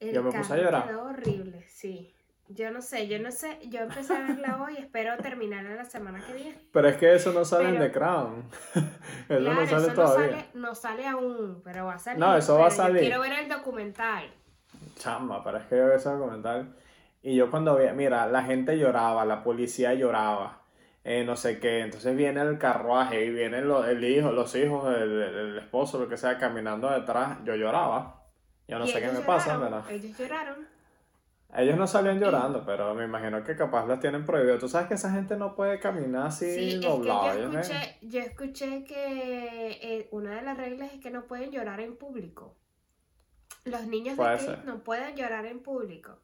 El 0.00 0.14
Yo 0.14 0.22
me 0.22 0.32
puse 0.32 0.52
a 0.52 0.56
llorar. 0.56 0.86
Quedó 0.86 1.04
horrible, 1.04 1.64
sí. 1.68 2.14
Yo 2.48 2.70
no 2.70 2.82
sé, 2.82 3.08
yo 3.08 3.18
no 3.18 3.30
sé, 3.32 3.58
yo 3.70 3.80
empecé 3.80 4.14
a 4.14 4.20
verla 4.20 4.62
hoy, 4.62 4.76
espero 4.76 5.16
terminarla 5.16 5.76
la 5.76 5.84
semana 5.86 6.22
que 6.26 6.34
viene. 6.34 6.58
Pero 6.72 6.88
es 6.88 6.96
que 6.98 7.14
eso 7.14 7.32
no 7.32 7.42
sale 7.44 7.70
en 7.70 7.78
The 7.78 7.90
Crown. 7.90 8.44
eso 8.74 9.38
claro, 9.40 9.54
no 9.54 9.66
sale 9.66 9.76
eso 9.76 9.86
no 9.88 9.94
todavía. 9.94 10.30
sale, 10.30 10.46
no 10.52 10.74
sale 10.74 11.06
aún, 11.06 11.62
pero 11.64 11.86
va 11.86 11.94
a 11.94 11.98
salir. 11.98 12.20
No, 12.20 12.36
eso 12.36 12.58
va 12.58 12.66
a 12.66 12.68
yo 12.68 12.76
salir. 12.76 13.00
quiero 13.00 13.20
ver 13.22 13.32
el 13.32 13.48
documental. 13.48 14.30
Chamba, 14.96 15.42
pero 15.42 15.56
es 15.58 15.64
que 15.64 15.76
yo 15.78 15.86
vi 15.88 15.94
ese 15.94 16.10
documental 16.10 16.76
y 17.24 17.34
yo 17.34 17.50
cuando 17.50 17.76
vi, 17.76 17.86
mira, 17.94 18.26
la 18.28 18.42
gente 18.44 18.78
lloraba, 18.78 19.24
la 19.24 19.42
policía 19.42 19.94
lloraba, 19.94 20.62
eh, 21.02 21.24
no 21.24 21.36
sé 21.36 21.58
qué, 21.58 21.80
entonces 21.80 22.16
viene 22.16 22.40
el 22.40 22.58
carruaje 22.58 23.24
y 23.24 23.30
vienen 23.30 23.66
los, 23.66 23.86
el 23.88 24.04
hijo, 24.04 24.30
los 24.30 24.54
hijos, 24.54 24.94
el, 24.96 25.20
el- 25.22 25.58
esposo, 25.58 25.98
lo 25.98 26.08
que 26.08 26.16
sea, 26.16 26.38
caminando 26.38 26.88
detrás, 26.90 27.38
yo 27.44 27.56
lloraba. 27.56 28.20
Yo 28.68 28.78
no 28.78 28.86
sé 28.86 29.00
qué 29.00 29.08
me 29.08 29.20
pasa, 29.20 29.56
¿verdad? 29.58 29.84
Ellos 29.90 30.16
lloraron. 30.16 30.66
Ellos 31.56 31.76
no 31.76 31.86
salían 31.86 32.18
llorando, 32.18 32.64
pero 32.66 32.94
me 32.94 33.04
imagino 33.04 33.44
que 33.44 33.54
capaz 33.54 33.86
los 33.86 34.00
tienen 34.00 34.24
prohibido. 34.24 34.58
Tú 34.58 34.68
sabes 34.68 34.88
que 34.88 34.94
esa 34.94 35.10
gente 35.12 35.36
no 35.36 35.54
puede 35.54 35.78
caminar 35.78 36.26
así 36.28 36.46
Sí, 36.46 36.68
es 36.74 36.80
que 36.80 36.86
doblado. 36.88 37.34
yo 37.36 37.58
escuché, 37.58 37.98
yo 38.02 38.20
escuché 38.20 38.84
que 38.84 39.70
eh, 39.82 40.08
una 40.10 40.34
de 40.36 40.42
las 40.42 40.56
reglas 40.56 40.92
es 40.92 41.00
que 41.00 41.10
no 41.10 41.26
pueden 41.26 41.50
llorar 41.52 41.80
en 41.80 41.96
público. 41.96 42.56
Los 43.64 43.86
niños 43.86 44.16
de 44.16 44.22
Puede 44.22 44.38
ser. 44.38 44.64
no 44.64 44.78
pueden 44.82 45.14
llorar 45.16 45.46
en 45.46 45.60
público. 45.62 46.18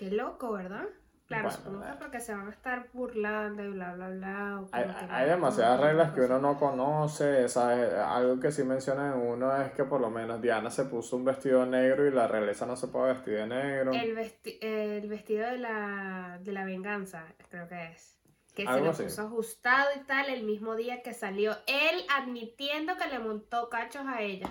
Qué 0.00 0.10
loco, 0.10 0.52
¿verdad? 0.52 0.86
Claro, 1.26 1.44
Bueno, 1.44 1.56
supongo 1.58 1.82
que 1.84 1.92
porque 1.98 2.20
se 2.20 2.34
van 2.34 2.46
a 2.46 2.50
estar 2.50 2.88
burlando 2.94 3.62
y 3.62 3.68
bla, 3.68 3.92
bla, 3.92 4.08
bla. 4.08 4.64
Hay, 4.72 4.86
no, 4.86 5.26
demasiadas 5.26 5.78
no, 5.78 5.86
reglas 5.86 6.12
que 6.12 6.20
no 6.20 6.26
uno 6.38 6.38
no 6.38 6.58
conoce, 6.58 7.46
¿sabes? 7.50 7.92
Algo 7.92 8.40
que 8.40 8.50
sí 8.50 8.64
mencionan 8.64 9.12
en 9.12 9.28
uno 9.28 9.54
es 9.60 9.72
que 9.72 9.84
por 9.84 10.00
lo 10.00 10.08
menos 10.08 10.40
Diana 10.40 10.70
se 10.70 10.86
puso 10.86 11.16
un 11.16 11.26
vestido 11.26 11.66
negro 11.66 12.06
y 12.06 12.12
la 12.12 12.26
realeza 12.26 12.64
no 12.64 12.76
se 12.76 12.88
puede 12.88 13.12
vestir 13.12 13.34
de 13.34 13.46
negro. 13.46 13.92
El, 13.92 14.16
vesti- 14.16 14.56
el 14.62 15.06
vestido 15.06 15.46
de 15.50 15.58
la, 15.58 16.38
de 16.40 16.50
la 16.52 16.64
venganza, 16.64 17.26
creo 17.50 17.68
que 17.68 17.88
es. 17.88 18.18
Que 18.54 18.66
se 18.66 18.80
lo 18.80 18.90
así. 18.90 19.02
puso 19.02 19.20
ajustado 19.26 19.90
y 19.96 20.00
tal 20.06 20.30
el 20.30 20.44
mismo 20.44 20.76
día 20.76 21.02
que 21.02 21.12
salió. 21.12 21.52
Él 21.66 22.06
admitiendo 22.08 22.96
que 22.96 23.06
le 23.06 23.18
montó 23.18 23.68
cachos 23.68 24.06
a 24.06 24.22
ella. 24.22 24.50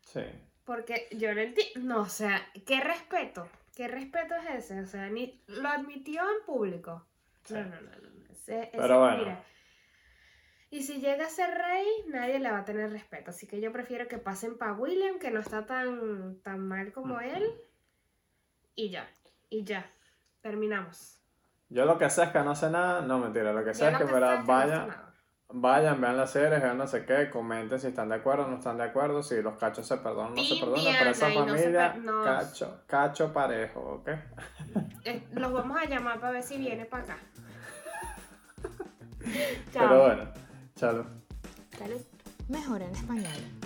Sí. 0.00 0.22
Porque 0.64 1.08
yo 1.12 1.34
no 1.34 1.42
entiendo. 1.42 1.80
No, 1.80 2.00
o 2.00 2.08
sea, 2.08 2.40
¿qué 2.66 2.80
respeto? 2.80 3.46
¿Qué 3.78 3.86
respeto 3.86 4.34
es 4.34 4.64
ese? 4.64 4.80
O 4.80 4.86
sea, 4.86 5.08
ni 5.08 5.40
lo 5.46 5.68
admitió 5.68 6.20
en 6.22 6.44
público. 6.44 7.06
Sí. 7.44 7.54
No, 7.54 7.60
no, 7.62 7.80
no, 7.80 7.90
no. 7.92 8.10
no. 8.10 8.32
Ese- 8.32 8.62
ese- 8.64 8.76
Pero 8.76 8.98
bueno. 8.98 9.18
mira, 9.18 9.44
y 10.70 10.82
si 10.82 11.00
llega 11.00 11.26
a 11.26 11.30
ser 11.30 11.56
rey, 11.56 11.86
nadie 12.08 12.40
le 12.40 12.50
va 12.50 12.58
a 12.58 12.64
tener 12.64 12.90
respeto. 12.90 13.30
Así 13.30 13.46
que 13.46 13.60
yo 13.60 13.70
prefiero 13.70 14.08
que 14.08 14.18
pasen 14.18 14.58
para 14.58 14.72
William, 14.72 15.20
que 15.20 15.30
no 15.30 15.38
está 15.38 15.64
tan, 15.64 16.40
tan 16.42 16.66
mal 16.66 16.92
como 16.92 17.20
él. 17.20 17.48
Y 18.74 18.90
ya. 18.90 19.08
Y 19.48 19.62
ya. 19.62 19.88
Terminamos. 20.40 21.22
Yo 21.68 21.84
lo 21.84 21.98
que 21.98 22.10
sé 22.10 22.24
es 22.24 22.28
que 22.30 22.40
no 22.40 22.56
sé 22.56 22.70
nada, 22.70 23.00
no 23.02 23.20
mentira, 23.20 23.52
lo 23.52 23.64
que 23.64 23.74
sé 23.74 23.82
Yo 23.82 23.86
es 23.90 23.92
lo 23.92 23.98
que, 24.00 24.04
no 24.06 24.10
sé 24.10 24.18
vayan, 25.50 26.00
vean 26.00 26.16
las 26.16 26.30
series, 26.30 26.62
vean 26.62 26.76
no 26.78 26.86
sé 26.86 27.04
qué, 27.06 27.30
comenten 27.30 27.80
si 27.80 27.88
están 27.88 28.08
de 28.10 28.16
acuerdo 28.16 28.44
o 28.44 28.48
no 28.48 28.56
están 28.58 28.76
de 28.76 28.84
acuerdo, 28.84 29.22
si 29.22 29.40
los 29.42 29.56
cachos 29.56 29.86
se 29.86 29.96
perdonan 29.96 30.32
o 30.32 30.36
no 30.36 30.42
se 30.44 30.56
perdonan, 30.56 30.94
pero 30.98 31.10
esa 31.10 31.28
no 31.28 31.34
familia, 31.46 31.92
per- 31.94 32.02
no. 32.02 32.24
cacho, 32.24 32.80
cacho 32.86 33.32
parejo, 33.32 33.80
¿ok? 33.80 34.08
Eh, 35.04 35.26
los 35.32 35.52
vamos 35.52 35.78
a 35.80 35.86
llamar 35.86 36.20
para 36.20 36.32
ver 36.32 36.42
si 36.42 36.58
viene 36.58 36.84
para 36.84 37.02
acá. 37.04 37.18
Pero 39.72 40.02
bueno, 40.02 40.22
chalo. 40.76 41.06
Salud. 41.78 42.00
Mejor 42.48 42.82
en 42.82 42.90
español. 42.94 43.57